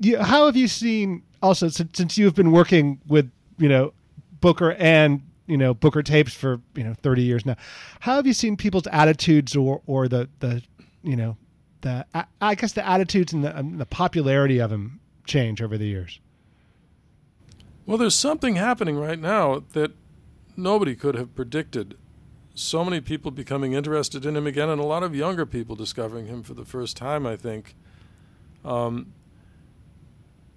You, 0.01 0.17
how 0.17 0.47
have 0.47 0.57
you 0.57 0.67
seen 0.67 1.21
also 1.43 1.67
since, 1.67 1.95
since 1.95 2.17
you've 2.17 2.33
been 2.33 2.51
working 2.51 2.99
with 3.07 3.31
you 3.59 3.69
know 3.69 3.93
Booker 4.39 4.71
and 4.73 5.21
you 5.45 5.57
know 5.57 5.75
Booker 5.75 6.01
tapes 6.01 6.33
for 6.33 6.59
you 6.75 6.83
know 6.83 6.95
30 6.95 7.21
years 7.21 7.45
now? 7.45 7.55
How 7.99 8.15
have 8.15 8.25
you 8.25 8.33
seen 8.33 8.57
people's 8.57 8.87
attitudes 8.87 9.55
or 9.55 9.81
or 9.85 10.07
the 10.07 10.27
the 10.39 10.63
you 11.03 11.15
know 11.15 11.37
the 11.81 12.05
I, 12.15 12.25
I 12.41 12.55
guess 12.55 12.73
the 12.73 12.87
attitudes 12.87 13.31
and 13.31 13.43
the, 13.43 13.57
um, 13.57 13.77
the 13.77 13.85
popularity 13.85 14.59
of 14.59 14.71
him 14.71 14.99
change 15.25 15.61
over 15.61 15.77
the 15.77 15.85
years? 15.85 16.19
Well, 17.85 17.99
there's 17.99 18.15
something 18.15 18.55
happening 18.55 18.97
right 18.97 19.19
now 19.19 19.63
that 19.73 19.91
nobody 20.57 20.95
could 20.95 21.15
have 21.15 21.35
predicted. 21.35 21.95
So 22.55 22.83
many 22.83 23.01
people 23.01 23.31
becoming 23.31 23.73
interested 23.73 24.25
in 24.25 24.35
him 24.35 24.47
again, 24.47 24.69
and 24.69 24.81
a 24.81 24.85
lot 24.85 25.03
of 25.03 25.15
younger 25.15 25.45
people 25.45 25.75
discovering 25.75 26.25
him 26.25 26.43
for 26.43 26.53
the 26.53 26.65
first 26.65 26.97
time, 26.97 27.25
I 27.25 27.35
think. 27.35 27.75
Um, 28.65 29.13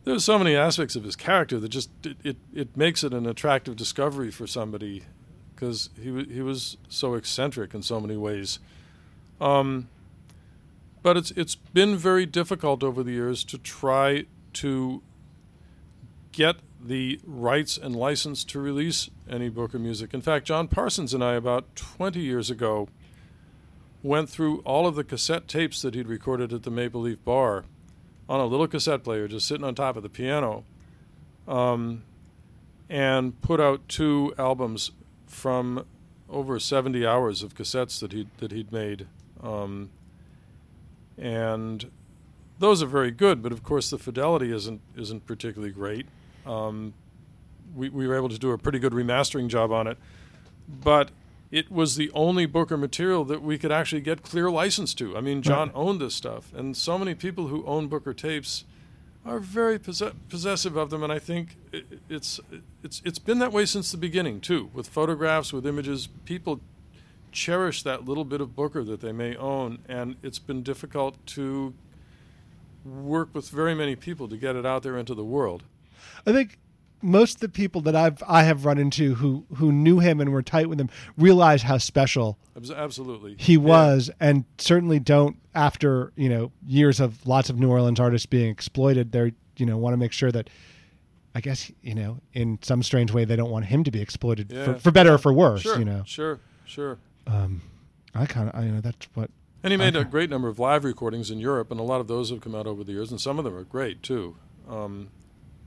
there's 0.04 0.24
so 0.24 0.38
many 0.38 0.54
aspects 0.54 0.96
of 0.96 1.04
his 1.04 1.16
character 1.16 1.58
that 1.58 1.68
just 1.68 1.90
it, 2.04 2.16
it, 2.22 2.36
it 2.54 2.76
makes 2.76 3.02
it 3.02 3.12
an 3.12 3.26
attractive 3.26 3.76
discovery 3.76 4.30
for 4.30 4.46
somebody 4.46 5.04
because 5.54 5.90
he, 6.00 6.24
he 6.24 6.42
was 6.42 6.76
so 6.88 7.14
eccentric 7.14 7.74
in 7.74 7.82
so 7.82 8.00
many 8.00 8.16
ways. 8.16 8.58
Um, 9.40 9.88
but 11.02 11.16
it's 11.16 11.30
it's 11.32 11.54
been 11.54 11.96
very 11.96 12.26
difficult 12.26 12.82
over 12.82 13.02
the 13.02 13.12
years 13.12 13.44
to 13.44 13.58
try 13.58 14.26
to 14.54 15.02
get 16.32 16.56
the 16.82 17.20
rights 17.24 17.78
and 17.78 17.96
license 17.96 18.44
to 18.44 18.60
release 18.60 19.08
any 19.28 19.48
Booker 19.48 19.78
music. 19.78 20.12
In 20.12 20.20
fact, 20.20 20.46
John 20.46 20.68
Parsons 20.68 21.14
and 21.14 21.24
I, 21.24 21.34
about 21.34 21.74
20 21.76 22.20
years 22.20 22.50
ago, 22.50 22.88
went 24.02 24.28
through 24.28 24.58
all 24.60 24.86
of 24.86 24.94
the 24.94 25.04
cassette 25.04 25.48
tapes 25.48 25.80
that 25.80 25.94
he'd 25.94 26.08
recorded 26.08 26.52
at 26.52 26.62
the 26.62 26.70
Maple 26.70 27.00
Leaf 27.00 27.24
Bar 27.24 27.64
on 28.28 28.40
a 28.40 28.46
little 28.46 28.66
cassette 28.66 29.04
player, 29.04 29.28
just 29.28 29.46
sitting 29.46 29.64
on 29.64 29.74
top 29.74 29.96
of 29.96 30.02
the 30.02 30.08
piano, 30.08 30.64
um, 31.46 32.02
and 32.88 33.40
put 33.42 33.60
out 33.60 33.88
two 33.88 34.34
albums 34.38 34.90
from 35.26 35.84
over 36.30 36.58
70 36.58 37.06
hours 37.06 37.42
of 37.42 37.54
cassettes 37.54 38.00
that 38.00 38.12
he'd, 38.12 38.28
that 38.38 38.52
he'd 38.52 38.72
made. 38.72 39.06
Um, 39.42 39.90
and 41.18 41.90
those 42.58 42.82
are 42.82 42.86
very 42.86 43.10
good, 43.10 43.42
but 43.42 43.52
of 43.52 43.62
course 43.62 43.90
the 43.90 43.98
fidelity 43.98 44.52
isn't 44.52 44.80
isn't 44.96 45.26
particularly 45.26 45.72
great. 45.72 46.06
Um, 46.46 46.94
we, 47.74 47.88
we 47.88 48.06
were 48.06 48.14
able 48.14 48.28
to 48.28 48.38
do 48.38 48.52
a 48.52 48.58
pretty 48.58 48.78
good 48.78 48.92
remastering 48.92 49.48
job 49.48 49.72
on 49.72 49.86
it, 49.86 49.98
but 50.68 51.10
it 51.54 51.70
was 51.70 51.94
the 51.94 52.10
only 52.14 52.46
Booker 52.46 52.76
material 52.76 53.24
that 53.26 53.40
we 53.40 53.58
could 53.58 53.70
actually 53.70 54.00
get 54.00 54.24
clear 54.24 54.50
license 54.50 54.92
to. 54.94 55.16
I 55.16 55.20
mean, 55.20 55.40
John 55.40 55.70
owned 55.72 56.00
this 56.00 56.12
stuff, 56.12 56.52
and 56.52 56.76
so 56.76 56.98
many 56.98 57.14
people 57.14 57.46
who 57.46 57.64
own 57.64 57.86
Booker 57.86 58.12
tapes 58.12 58.64
are 59.24 59.38
very 59.38 59.78
possess- 59.78 60.14
possessive 60.28 60.76
of 60.76 60.90
them, 60.90 61.04
and 61.04 61.12
I 61.12 61.20
think 61.20 61.56
it, 61.72 62.00
it's 62.10 62.40
it's 62.82 63.00
it's 63.04 63.20
been 63.20 63.38
that 63.38 63.52
way 63.52 63.66
since 63.66 63.92
the 63.92 63.96
beginning 63.96 64.40
too. 64.40 64.68
With 64.74 64.88
photographs, 64.88 65.52
with 65.52 65.64
images, 65.64 66.08
people 66.24 66.60
cherish 67.30 67.84
that 67.84 68.04
little 68.04 68.24
bit 68.24 68.40
of 68.40 68.56
Booker 68.56 68.82
that 68.82 69.00
they 69.00 69.12
may 69.12 69.36
own, 69.36 69.78
and 69.88 70.16
it's 70.24 70.40
been 70.40 70.64
difficult 70.64 71.24
to 71.26 71.72
work 72.84 73.32
with 73.32 73.48
very 73.48 73.76
many 73.76 73.94
people 73.94 74.26
to 74.26 74.36
get 74.36 74.56
it 74.56 74.66
out 74.66 74.82
there 74.82 74.98
into 74.98 75.14
the 75.14 75.24
world. 75.24 75.62
I 76.26 76.32
think 76.32 76.58
most 77.04 77.36
of 77.36 77.40
the 77.40 77.48
people 77.48 77.80
that 77.82 77.94
I've 77.94 78.22
I 78.26 78.42
have 78.44 78.64
run 78.64 78.78
into 78.78 79.14
who 79.16 79.44
who 79.56 79.70
knew 79.70 79.98
him 80.00 80.20
and 80.20 80.32
were 80.32 80.42
tight 80.42 80.68
with 80.68 80.80
him 80.80 80.88
realize 81.18 81.62
how 81.62 81.78
special 81.78 82.38
Absolutely, 82.56 83.36
he 83.38 83.54
Yeah. 83.54 83.58
was 83.58 84.10
and 84.20 84.44
certainly 84.58 84.98
don't 84.98 85.36
after 85.54 86.12
you 86.16 86.28
know 86.28 86.50
years 86.66 87.00
of 87.00 87.26
lots 87.26 87.50
of 87.50 87.58
new 87.58 87.70
orleans 87.70 88.00
artists 88.00 88.26
being 88.26 88.48
exploited 88.50 89.12
they 89.12 89.32
you 89.56 89.66
know 89.66 89.76
want 89.76 89.92
to 89.92 89.96
make 89.98 90.12
sure 90.12 90.32
that 90.32 90.48
i 91.34 91.40
guess 91.40 91.70
you 91.82 91.94
know 91.94 92.18
in 92.32 92.58
some 92.62 92.82
strange 92.82 93.12
way 93.12 93.24
they 93.24 93.36
don't 93.36 93.50
want 93.50 93.64
him 93.66 93.84
to 93.84 93.90
be 93.90 94.00
exploited 94.00 94.50
Yeah. 94.50 94.64
for, 94.64 94.74
for 94.78 94.90
better 94.90 95.14
or 95.14 95.18
for 95.18 95.32
worse 95.32 95.62
Sure, 95.62 95.78
you 95.78 95.84
know 95.84 96.02
sure, 96.06 96.40
sure. 96.64 96.98
um 97.26 97.60
i 98.14 98.24
kind 98.26 98.48
of 98.48 98.54
i 98.54 98.64
you 98.64 98.72
know 98.72 98.80
that's 98.80 99.06
what 99.14 99.30
And 99.62 99.72
he 99.72 99.76
made 99.76 99.94
a 99.96 100.04
great 100.04 100.30
number 100.30 100.48
of 100.48 100.58
live 100.58 100.84
recordings 100.84 101.30
in 101.30 101.38
Europe, 101.40 101.70
and 101.70 101.80
a 101.80 101.82
lot 101.84 102.00
of 102.00 102.06
those 102.06 102.30
have 102.30 102.40
come 102.40 102.54
out 102.54 102.66
over 102.66 102.84
the 102.84 102.92
years, 102.92 103.10
and 103.10 103.18
some 103.20 103.38
of 103.38 103.44
them 103.46 103.54
are 103.56 103.64
great 103.64 104.02
too. 104.02 104.36
Um, 104.68 105.08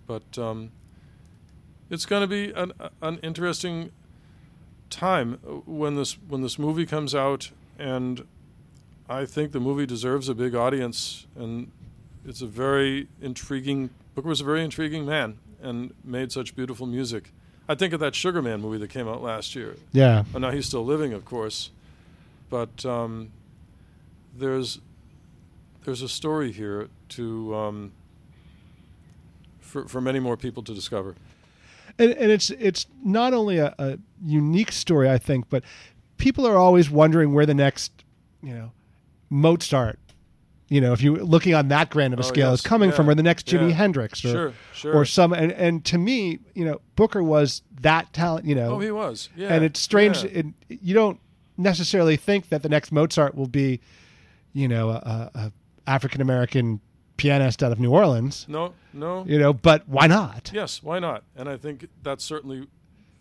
but 0.06 0.38
um, 0.38 0.70
it's 1.90 2.06
going 2.06 2.22
to 2.22 2.28
be 2.28 2.52
an, 2.52 2.74
an 3.02 3.20
interesting 3.20 3.92
time 4.90 5.34
when 5.66 5.96
this 5.96 6.18
when 6.28 6.42
this 6.42 6.58
movie 6.58 6.86
comes 6.86 7.14
out, 7.14 7.52
and 7.78 8.26
I 9.10 9.26
think 9.26 9.52
the 9.52 9.60
movie 9.60 9.86
deserves 9.86 10.30
a 10.30 10.36
big 10.36 10.56
audience, 10.56 11.28
and 11.36 11.72
it's 12.26 12.42
a 12.42 12.48
very 12.48 13.08
intriguing. 13.22 13.90
Booker 14.16 14.28
was 14.28 14.42
a 14.42 14.46
very 14.46 14.64
intriguing 14.64 15.06
man, 15.06 15.38
and 15.62 15.94
made 16.04 16.32
such 16.32 16.56
beautiful 16.56 16.88
music. 16.88 17.32
I 17.70 17.76
think 17.76 17.94
of 17.94 18.00
that 18.00 18.16
Sugar 18.16 18.42
Man 18.42 18.62
movie 18.62 18.78
that 18.80 18.90
came 18.90 19.08
out 19.08 19.22
last 19.22 19.56
year. 19.56 19.76
yeah 19.92 20.24
Oh, 20.34 20.40
now 20.40 20.52
he's 20.52 20.66
still 20.66 20.86
living, 20.86 21.14
of 21.14 21.26
course, 21.26 21.70
but 22.50 22.86
um, 22.86 23.32
there's 24.36 24.80
there's 25.84 26.02
a 26.02 26.10
story 26.10 26.52
here 26.52 26.90
to 27.10 27.56
um, 27.56 27.92
for 29.60 29.88
for 29.88 30.02
many 30.02 30.20
more 30.20 30.38
people 30.38 30.64
to 30.64 30.74
discover. 30.74 31.16
And, 32.00 32.12
and 32.12 32.32
it's 32.32 32.50
it's 32.52 32.86
not 33.04 33.34
only 33.34 33.58
a, 33.58 33.74
a 33.80 33.98
unique 34.24 34.72
story 34.72 35.10
i 35.10 35.18
think 35.18 35.50
but 35.50 35.64
people 36.18 36.46
are 36.48 36.58
always 36.58 36.90
wondering 36.90 37.34
where 37.34 37.46
the 37.46 37.54
next 37.54 37.92
you 38.42 38.54
know 38.54 38.72
mozart 39.30 40.00
you 40.70 40.82
know, 40.82 40.92
if 40.92 41.02
you're 41.02 41.16
looking 41.24 41.54
on 41.54 41.70
that 41.70 41.90
grand 41.90 42.14
of 42.14 42.20
a 42.20 42.24
Oh, 42.24 42.28
scale, 42.28 42.50
yes. 42.50 42.60
is 42.60 42.66
coming 42.66 42.92
from, 42.92 43.06
Yeah. 43.06 43.14
or 43.14 43.16
the 43.16 43.24
next 43.24 43.48
Jimi 43.48 43.70
Yeah. 43.70 43.76
Hendrix, 43.76 44.26
or 44.26 44.28
Sure, 44.28 44.54
sure. 44.74 44.94
or 44.96 45.06
some, 45.06 45.32
and, 45.32 45.54
and 45.54 45.86
to 45.86 45.98
me, 45.98 46.40
you 46.56 46.66
know, 46.66 46.82
Booker 46.98 47.24
was 47.24 47.62
that 47.80 48.12
talent, 48.12 48.46
you 48.46 48.54
know, 48.54 48.74
Oh, 48.74 48.80
he 48.80 48.92
was. 48.92 49.30
Yeah. 49.38 49.54
and 49.54 49.64
it's 49.64 49.80
strange. 49.80 50.26
Yeah. 50.26 50.30
It, 50.40 50.46
you 50.68 50.94
don't 50.94 51.22
necessarily 51.56 52.18
think 52.18 52.50
that 52.50 52.64
the 52.64 52.68
next 52.68 52.92
Mozart 52.92 53.34
will 53.34 53.48
be, 53.48 53.80
you 54.52 54.68
know, 54.68 54.90
a, 54.90 55.32
a 55.34 55.52
African 55.88 56.20
American 56.20 56.82
pianist 57.18 57.62
out 57.64 57.72
of 57.72 57.80
New 57.80 57.92
Orleans, 57.92 58.46
no, 58.48 58.74
no. 58.94 59.26
you 59.28 59.38
know, 59.40 59.52
but 59.54 59.88
why 59.90 60.08
not? 60.08 60.52
Yes, 60.54 60.82
why 60.84 61.00
not? 61.00 61.24
And 61.36 61.50
I 61.50 61.58
think 61.58 61.88
that's 62.04 62.24
certainly 62.24 62.68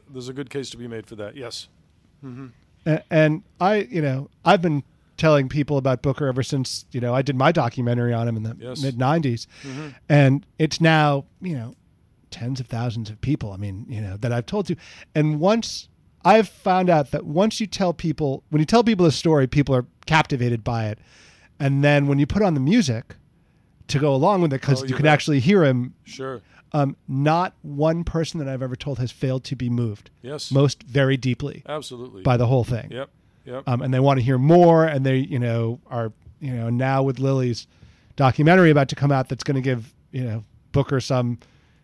there's 0.08 0.28
a 0.28 0.32
good 0.32 0.50
case 0.50 0.70
to 0.70 0.76
be 0.76 0.86
made 0.86 1.06
for 1.06 1.16
that. 1.16 1.36
Yes. 1.36 1.68
Mm-hmm. 2.24 2.46
A- 2.86 3.02
And 3.10 3.42
I, 3.60 3.76
you 3.90 4.00
know, 4.02 4.28
I've 4.44 4.62
been 4.62 4.84
telling 5.16 5.48
people 5.48 5.78
about 5.78 6.02
Booker 6.02 6.26
ever 6.26 6.42
since, 6.42 6.84
you 6.92 7.00
know, 7.00 7.14
I 7.14 7.22
did 7.22 7.36
my 7.36 7.50
documentary 7.50 8.12
on 8.12 8.28
him 8.28 8.36
in 8.36 8.42
the 8.42 8.56
Yes. 8.58 8.82
mid 8.82 8.98
90s. 8.98 9.46
Mm-hmm. 9.62 9.88
And 10.08 10.46
it's 10.58 10.80
now, 10.80 11.24
you 11.40 11.54
know, 11.56 11.74
tens 12.30 12.60
of 12.60 12.66
thousands 12.66 13.08
of 13.10 13.20
people, 13.20 13.52
I 13.52 13.56
mean, 13.56 13.86
you 13.88 14.00
know, 14.00 14.16
that 14.18 14.30
I've 14.32 14.46
told 14.46 14.66
to. 14.66 14.76
And 15.14 15.40
once 15.40 15.88
I've 16.24 16.48
found 16.48 16.90
out 16.90 17.12
that 17.12 17.24
once 17.24 17.60
you 17.60 17.66
tell 17.66 17.94
people, 17.94 18.42
when 18.50 18.60
you 18.60 18.66
tell 18.66 18.84
people 18.84 19.06
a 19.06 19.12
story, 19.12 19.46
people 19.46 19.74
are 19.74 19.86
captivated 20.06 20.62
by 20.62 20.86
it. 20.88 20.98
And 21.58 21.82
then 21.82 22.06
when 22.08 22.18
you 22.18 22.26
put 22.26 22.42
on 22.42 22.54
the 22.54 22.60
music 22.60 23.16
to 23.88 23.98
go 23.98 24.14
along 24.14 24.42
with 24.42 24.52
it, 24.52 24.60
because 24.60 24.82
Oh, 24.82 24.86
you 24.86 24.94
can 24.94 25.04
bet. 25.04 25.12
actually 25.12 25.40
hear 25.40 25.64
him, 25.64 25.94
Sure. 26.04 26.40
um, 26.72 26.96
not 27.08 27.54
one 27.62 28.02
person 28.04 28.38
that 28.40 28.48
I've 28.48 28.62
ever 28.62 28.76
told 28.76 28.98
has 28.98 29.10
failed 29.12 29.44
to 29.44 29.56
be 29.56 29.70
moved, 29.70 30.10
Yes. 30.22 30.50
most 30.50 30.82
very 30.82 31.16
deeply 31.16 31.62
Absolutely. 31.68 32.22
by 32.22 32.36
the 32.36 32.46
whole 32.46 32.64
thing 32.64 32.88
Yep. 32.90 33.10
Yep. 33.44 33.62
um, 33.66 33.82
and 33.82 33.94
they 33.94 34.00
want 34.00 34.18
to 34.18 34.24
hear 34.24 34.38
more 34.38 34.84
and 34.84 35.06
they 35.06 35.18
you 35.18 35.38
know 35.38 35.80
are 35.86 36.12
you 36.40 36.52
know 36.52 36.68
now 36.68 37.02
with 37.04 37.18
lily's 37.20 37.66
documentary 38.16 38.70
about 38.70 38.88
to 38.88 38.96
come 38.96 39.12
out 39.12 39.28
that's 39.28 39.44
going 39.44 39.54
to 39.54 39.60
give 39.60 39.94
you 40.10 40.24
know 40.24 40.42
booker 40.72 41.00
some 41.00 41.38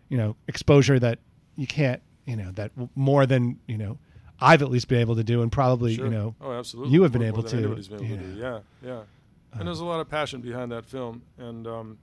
you 0.09 0.17
know 0.17 0.35
exposure 0.47 0.99
that 0.99 1.19
you 1.55 1.65
can't 1.65 2.01
you 2.25 2.35
know 2.35 2.51
that 2.51 2.71
more 2.95 3.25
than 3.25 3.57
you 3.67 3.77
know 3.77 3.97
i've 4.41 4.61
at 4.61 4.69
least 4.69 4.87
been 4.89 4.99
able 4.99 5.15
to 5.15 5.23
do 5.23 5.41
and 5.41 5.51
probably 5.51 5.95
Sure. 5.95 6.05
you 6.05 6.11
know 6.11 6.35
oh, 6.41 6.51
absolutely. 6.51 6.91
you 6.93 7.03
have 7.03 7.11
been 7.13 7.23
able 7.23 7.39
more 7.39 7.47
to, 7.49 7.55
been 7.55 7.65
able 7.71 7.81
to. 7.83 8.35
Yeah. 8.37 8.59
Yeah. 8.83 9.01
And 9.59 9.67
there's 9.67 9.79
a 9.79 9.85
lot 9.85 9.99
of 9.99 10.09
passion 10.09 10.41
behind 10.41 10.71
that 10.71 10.85
film, 10.85 11.21
and 11.37 11.67
um, 11.67 11.97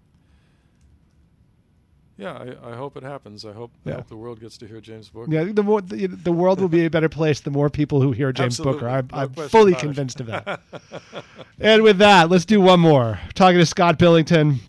yeah, 2.17 2.33
I, 2.63 2.73
I 2.73 2.77
hope 2.77 2.97
it 2.97 3.03
happens. 3.03 3.45
I 3.47 3.53
hope, 3.53 3.73
I 3.87 3.93
hope 3.93 4.09
the 4.09 4.17
world 4.17 4.41
gets 4.41 4.59
to 4.59 4.67
hear 4.69 4.81
James 4.81 5.09
Booker. 5.09 5.33
yeah 5.33 5.45
the 5.45 5.63
more 5.63 5.81
the, 5.81 6.07
the 6.07 6.33
world 6.33 6.61
will 6.61 6.69
be 6.69 6.85
a 6.85 6.91
better 6.91 7.09
place 7.09 7.41
the 7.41 7.51
more 7.51 7.71
people 7.71 8.03
who 8.03 8.13
hear 8.13 8.31
james 8.33 8.59
booker. 8.61 8.89
I'm, 8.89 9.09
No 9.11 9.19
I'm 9.19 9.33
fully 9.33 9.73
it. 9.73 9.79
convinced 9.79 10.21
of 10.21 10.27
that. 10.27 10.61
And 11.61 11.83
with 11.83 11.99
that 11.99 12.29
let's 12.31 12.45
do 12.45 12.61
one 12.61 12.81
more. 12.81 13.19
Talking 13.35 13.59
to 13.59 13.67
scott 13.67 13.99
billington 13.99 14.61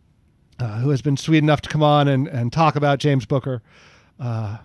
uh, 0.59 0.79
who 0.79 0.89
has 0.91 1.01
been 1.01 1.17
sweet 1.17 1.39
enough 1.39 1.61
to 1.61 1.69
come 1.69 1.83
on 1.83 2.07
and, 2.07 2.27
and 2.27 2.53
talk 2.53 2.75
about 2.77 2.99
james 2.99 3.25
booker. 3.25 3.61
Uh, 4.19 4.57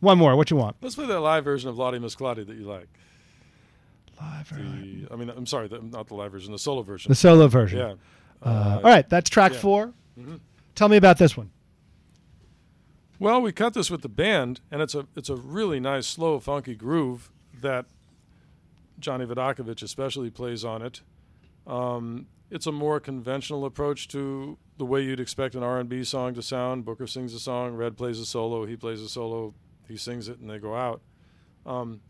one 0.00 0.18
more. 0.18 0.36
What 0.36 0.50
you 0.52 0.56
want? 0.56 0.76
Let's 0.80 0.94
play 0.94 1.06
that 1.06 1.18
live 1.20 1.42
version 1.44 1.68
of 1.68 1.76
Lawdy 1.78 1.98
Miss 1.98 2.14
Clawdy 2.14 2.46
that 2.46 2.56
you 2.56 2.64
like. 2.64 2.88
Live, 4.20 4.48
The, 4.50 5.08
I 5.12 5.16
mean, 5.16 5.30
I'm 5.30 5.46
sorry, 5.46 5.68
the, 5.68 5.80
not 5.80 6.08
the 6.08 6.14
live 6.14 6.32
version, 6.32 6.52
the 6.52 6.58
solo 6.58 6.82
version. 6.82 7.08
The 7.10 7.14
solo 7.14 7.46
version. 7.48 7.78
yeah. 7.78 7.94
Uh, 8.42 8.76
all 8.76 8.82
right, 8.90 9.08
that's 9.08 9.28
track 9.30 9.52
yeah. 9.52 9.58
4 9.58 9.92
Mhm. 10.18 10.40
Tell 10.74 10.88
me 10.88 10.96
about 10.96 11.18
this 11.18 11.36
one. 11.36 11.50
Well, 13.20 13.40
we 13.42 13.50
cut 13.52 13.74
this 13.74 13.90
with 13.90 14.02
the 14.02 14.08
band, 14.08 14.60
and 14.70 14.80
it's 14.80 14.94
a 14.94 15.06
it's 15.16 15.28
a 15.28 15.34
really 15.36 15.80
nice, 15.80 16.06
slow, 16.06 16.38
funky 16.38 16.74
groove 16.76 17.30
that 17.60 17.86
Johnny 19.00 19.26
Vidacovich 19.26 19.82
especially 19.82 20.30
plays 20.30 20.64
on 20.64 20.82
it. 20.82 21.02
Um, 21.66 22.26
it's 22.50 22.66
a 22.66 22.72
more 22.72 23.00
conventional 23.00 23.64
approach 23.64 24.06
to 24.08 24.56
the 24.78 24.84
way 24.84 25.02
you'd 25.02 25.20
expect 25.20 25.54
an 25.56 25.62
R&B 25.64 26.04
song 26.04 26.34
to 26.34 26.42
sound. 26.42 26.84
Booker 26.84 27.06
sings 27.06 27.34
a 27.34 27.40
song, 27.40 27.74
Red 27.74 27.96
plays 27.96 28.20
a 28.20 28.24
solo, 28.26 28.64
he 28.64 28.76
plays 28.76 29.00
a 29.02 29.08
solo, 29.08 29.52
he 29.88 29.96
sings 29.96 30.28
it, 30.28 30.38
and 30.38 30.48
they 30.48 30.58
go 30.58 30.74
out. 30.76 31.00
Um, 31.66 32.00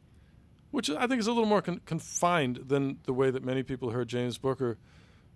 which 0.71 0.91
I 0.91 1.07
think 1.07 1.21
is 1.21 1.27
a 1.27 1.33
little 1.33 1.49
more 1.49 1.63
con- 1.63 1.81
confined 1.87 2.65
than 2.67 2.99
the 3.05 3.13
way 3.13 3.31
that 3.31 3.45
many 3.45 3.63
people 3.63 3.91
heard 3.91 4.09
James 4.09 4.39
Booker. 4.39 4.79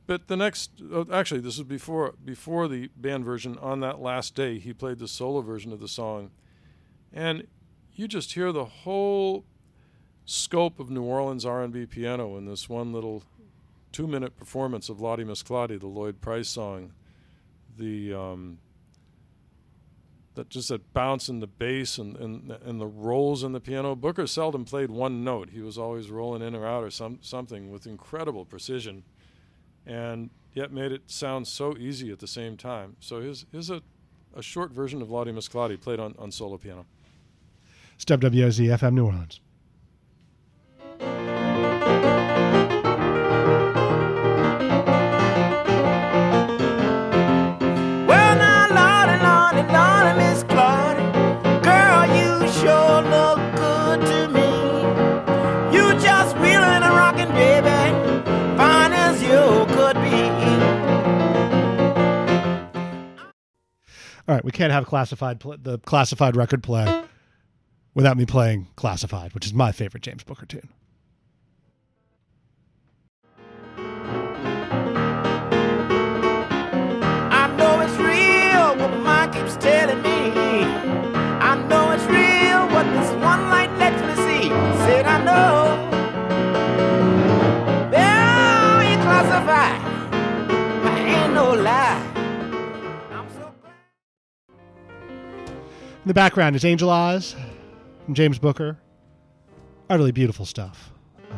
But 0.06 0.28
the 0.28 0.36
next, 0.36 0.70
oh, 0.92 1.06
actually, 1.12 1.40
this 1.40 1.58
was 1.58 1.66
before 1.66 2.14
before 2.24 2.68
the 2.68 2.90
band 2.96 3.24
version. 3.24 3.56
On 3.58 3.80
that 3.80 4.00
last 4.00 4.34
day, 4.34 4.58
he 4.58 4.72
played 4.72 4.98
the 4.98 5.08
solo 5.08 5.40
version 5.40 5.72
of 5.72 5.80
the 5.80 5.88
song, 5.88 6.30
and 7.12 7.46
you 7.94 8.08
just 8.08 8.32
hear 8.32 8.52
the 8.52 8.64
whole 8.64 9.44
scope 10.24 10.80
of 10.80 10.90
New 10.90 11.02
Orleans 11.02 11.44
R&B 11.44 11.86
piano 11.86 12.36
in 12.36 12.46
this 12.46 12.68
one 12.68 12.92
little 12.92 13.22
two-minute 13.92 14.36
performance 14.36 14.88
of 14.88 15.00
Lawdy 15.00 15.24
Miss 15.24 15.42
the 15.42 15.78
Lloyd 15.82 16.20
Price 16.20 16.48
song. 16.48 16.92
The 17.76 18.14
um, 18.14 18.58
that 20.34 20.48
just 20.48 20.68
that 20.68 20.92
bounce 20.94 21.28
in 21.28 21.40
the 21.40 21.46
bass 21.46 21.98
and, 21.98 22.16
and 22.16 22.50
and 22.50 22.80
the 22.80 22.86
rolls 22.86 23.44
in 23.44 23.52
the 23.52 23.60
piano. 23.60 23.94
Booker 23.94 24.26
seldom 24.26 24.64
played 24.64 24.90
one 24.90 25.24
note. 25.24 25.50
He 25.50 25.60
was 25.60 25.78
always 25.78 26.10
rolling 26.10 26.42
in 26.42 26.54
or 26.54 26.66
out 26.66 26.84
or 26.84 26.90
some 26.90 27.18
something 27.22 27.70
with 27.70 27.86
incredible 27.86 28.44
precision, 28.44 29.04
and 29.86 30.30
yet 30.54 30.72
made 30.72 30.92
it 30.92 31.02
sound 31.10 31.46
so 31.46 31.76
easy 31.76 32.10
at 32.10 32.18
the 32.18 32.26
same 32.26 32.56
time. 32.56 32.96
So 33.00 33.20
here's 33.20 33.46
here's 33.52 33.70
a, 33.70 33.76
uh, 33.76 33.80
a 34.36 34.42
short 34.42 34.72
version 34.72 35.02
of 35.02 35.10
Lawdy 35.10 35.32
Miss 35.32 35.48
played 35.48 36.00
on, 36.00 36.14
on 36.18 36.30
solo 36.30 36.56
piano. 36.56 36.86
It's 37.96 38.04
WWOZ 38.06 38.78
FM 38.78 38.94
New 38.94 39.06
Orleans. 39.06 39.40
Right, 64.42 64.44
we 64.44 64.52
can't 64.52 64.72
have 64.72 64.86
classified 64.86 65.40
pl- 65.40 65.56
the 65.60 65.78
classified 65.78 66.36
record 66.36 66.62
play 66.62 67.04
without 67.94 68.16
me 68.16 68.26
playing 68.26 68.68
classified, 68.76 69.34
which 69.34 69.46
is 69.46 69.52
my 69.52 69.72
favorite 69.72 70.02
James 70.02 70.24
Booker 70.24 70.46
tune. 70.46 70.68
In 96.02 96.08
the 96.08 96.14
background 96.14 96.56
is 96.56 96.64
Angel 96.64 96.90
Eyes 96.90 97.36
from 98.04 98.14
James 98.14 98.38
Booker. 98.38 98.76
Utterly 99.88 100.10
beautiful 100.10 100.44
stuff. 100.44 100.92
Uh, 101.30 101.34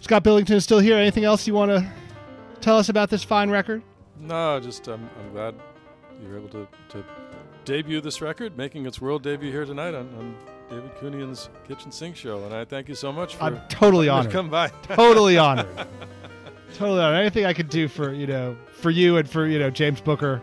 Scott 0.00 0.24
Billington 0.24 0.56
is 0.56 0.64
still 0.64 0.80
here. 0.80 0.96
Anything 0.96 1.24
else 1.24 1.46
you 1.46 1.54
want 1.54 1.70
to 1.70 1.88
tell 2.60 2.78
us 2.78 2.88
about 2.88 3.10
this 3.10 3.22
fine 3.22 3.48
record? 3.48 3.82
No, 4.18 4.58
just 4.58 4.88
um, 4.88 5.08
I'm 5.20 5.32
glad 5.32 5.54
you 6.20 6.28
were 6.30 6.38
able 6.38 6.48
to, 6.48 6.66
to 6.88 7.04
debut 7.64 8.00
this 8.00 8.20
record, 8.20 8.56
making 8.56 8.86
its 8.86 9.00
world 9.00 9.22
debut 9.22 9.52
here 9.52 9.64
tonight 9.64 9.94
on, 9.94 10.08
on 10.18 10.34
David 10.68 10.90
Kunian's 10.96 11.48
Kitchen 11.68 11.92
Sink 11.92 12.16
Show. 12.16 12.44
And 12.44 12.52
I 12.52 12.64
thank 12.64 12.88
you 12.88 12.96
so 12.96 13.12
much 13.12 13.36
for 13.36 13.44
I'm 13.44 13.60
totally 13.68 14.08
honored. 14.08 14.32
come 14.32 14.50
by. 14.50 14.68
totally 14.82 15.38
honored. 15.38 15.68
totally 16.74 17.00
honored. 17.00 17.20
Anything 17.20 17.44
I 17.44 17.52
could 17.52 17.68
do 17.68 17.86
for 17.86 18.12
you 18.12 18.26
know 18.26 18.56
for 18.72 18.90
you 18.90 19.16
and 19.16 19.30
for 19.30 19.46
you 19.46 19.60
know 19.60 19.70
James 19.70 20.00
Booker, 20.00 20.42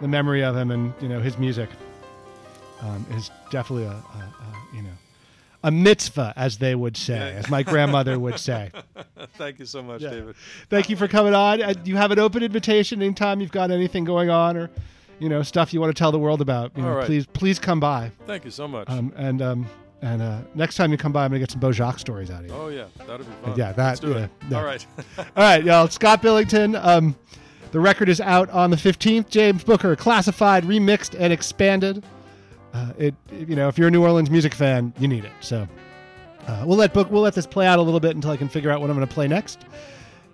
the 0.00 0.08
memory 0.08 0.42
of 0.42 0.56
him 0.56 0.72
and 0.72 0.92
you 1.00 1.08
know 1.08 1.20
his 1.20 1.38
music, 1.38 1.68
um, 2.82 3.06
is 3.12 3.30
definitely 3.50 3.84
a, 3.86 3.90
a, 3.90 3.92
a 3.92 4.76
you 4.76 4.82
know 4.82 4.90
a 5.62 5.70
mitzvah, 5.70 6.32
as 6.36 6.56
they 6.56 6.74
would 6.74 6.96
say, 6.96 7.16
Yeah. 7.16 7.38
as 7.38 7.50
my 7.50 7.62
grandmother 7.62 8.18
would 8.18 8.38
say. 8.38 8.70
thank 9.36 9.58
you 9.58 9.66
so 9.66 9.82
much, 9.82 10.00
Yeah. 10.00 10.08
David. 10.10 10.34
Thank 10.70 10.88
you 10.88 10.96
for 10.96 11.06
coming 11.06 11.34
on. 11.34 11.60
Uh, 11.60 11.74
You 11.84 11.96
have 11.96 12.10
an 12.12 12.18
open 12.18 12.42
invitation 12.42 13.02
anytime 13.02 13.42
you've 13.42 13.52
got 13.52 13.70
anything 13.70 14.04
going 14.04 14.30
on 14.30 14.56
or 14.56 14.70
you 15.18 15.28
know 15.28 15.42
stuff 15.42 15.74
you 15.74 15.80
want 15.80 15.94
to 15.94 15.98
tell 15.98 16.12
the 16.12 16.18
world 16.18 16.40
about. 16.40 16.72
You 16.76 16.82
know, 16.82 16.94
right. 16.94 17.04
please 17.06 17.26
please 17.26 17.58
come 17.58 17.78
by. 17.80 18.10
Thank 18.26 18.44
you 18.46 18.50
so 18.50 18.66
much. 18.66 18.88
Um, 18.88 19.12
and 19.16 19.42
um, 19.42 19.66
and 20.00 20.22
uh, 20.22 20.38
next 20.54 20.76
time 20.76 20.92
you 20.92 20.96
come 20.96 21.12
by, 21.12 21.24
I'm 21.26 21.30
gonna 21.30 21.40
get 21.40 21.50
some 21.50 21.60
Beau 21.60 21.72
Jocque 21.72 21.98
stories 21.98 22.30
out 22.30 22.44
of 22.44 22.46
you. 22.48 22.54
oh 22.54 22.68
yeah, 22.68 22.86
that'd 23.06 23.26
be 23.26 23.32
fun. 23.44 23.54
yeah, 23.58 23.72
that- 23.72 23.86
Let's 23.86 24.00
do 24.00 24.12
it. 24.12 24.30
yeah, 24.44 24.48
yeah. 24.50 24.56
All 24.56 24.64
right. 24.64 24.86
All 25.18 25.24
right, 25.36 25.62
y'all. 25.62 25.88
Scott 25.88 26.22
Billington. 26.22 26.74
Um, 26.76 27.14
the 27.72 27.80
record 27.80 28.08
is 28.08 28.20
out 28.20 28.48
on 28.50 28.70
the 28.70 28.76
15th. 28.76 29.28
James 29.28 29.62
Booker, 29.62 29.94
classified, 29.94 30.64
remixed, 30.64 31.14
and 31.20 31.32
expanded. 31.32 32.02
Uh, 32.72 32.92
it, 32.98 33.14
you 33.32 33.56
know, 33.56 33.68
if 33.68 33.78
you're 33.78 33.88
a 33.88 33.90
New 33.90 34.02
Orleans 34.02 34.30
music 34.30 34.54
fan, 34.54 34.92
you 34.98 35.08
need 35.08 35.24
it. 35.24 35.32
So 35.40 35.66
uh, 36.46 36.64
we'll 36.66 36.78
let 36.78 36.94
book 36.94 37.10
we'll 37.10 37.22
let 37.22 37.34
this 37.34 37.46
play 37.46 37.66
out 37.66 37.78
a 37.78 37.82
little 37.82 38.00
bit 38.00 38.14
until 38.14 38.30
I 38.30 38.36
can 38.36 38.48
figure 38.48 38.70
out 38.70 38.80
what 38.80 38.90
I'm 38.90 38.96
going 38.96 39.06
to 39.06 39.12
play 39.12 39.28
next. 39.28 39.60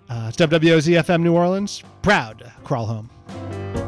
Uh, 0.09 0.25
it's 0.29 0.37
WWOZ 0.37 1.03
FM 1.03 1.21
New 1.21 1.33
Orleans, 1.33 1.83
proud 2.01 2.51
crawl 2.63 2.85
home. 2.85 3.86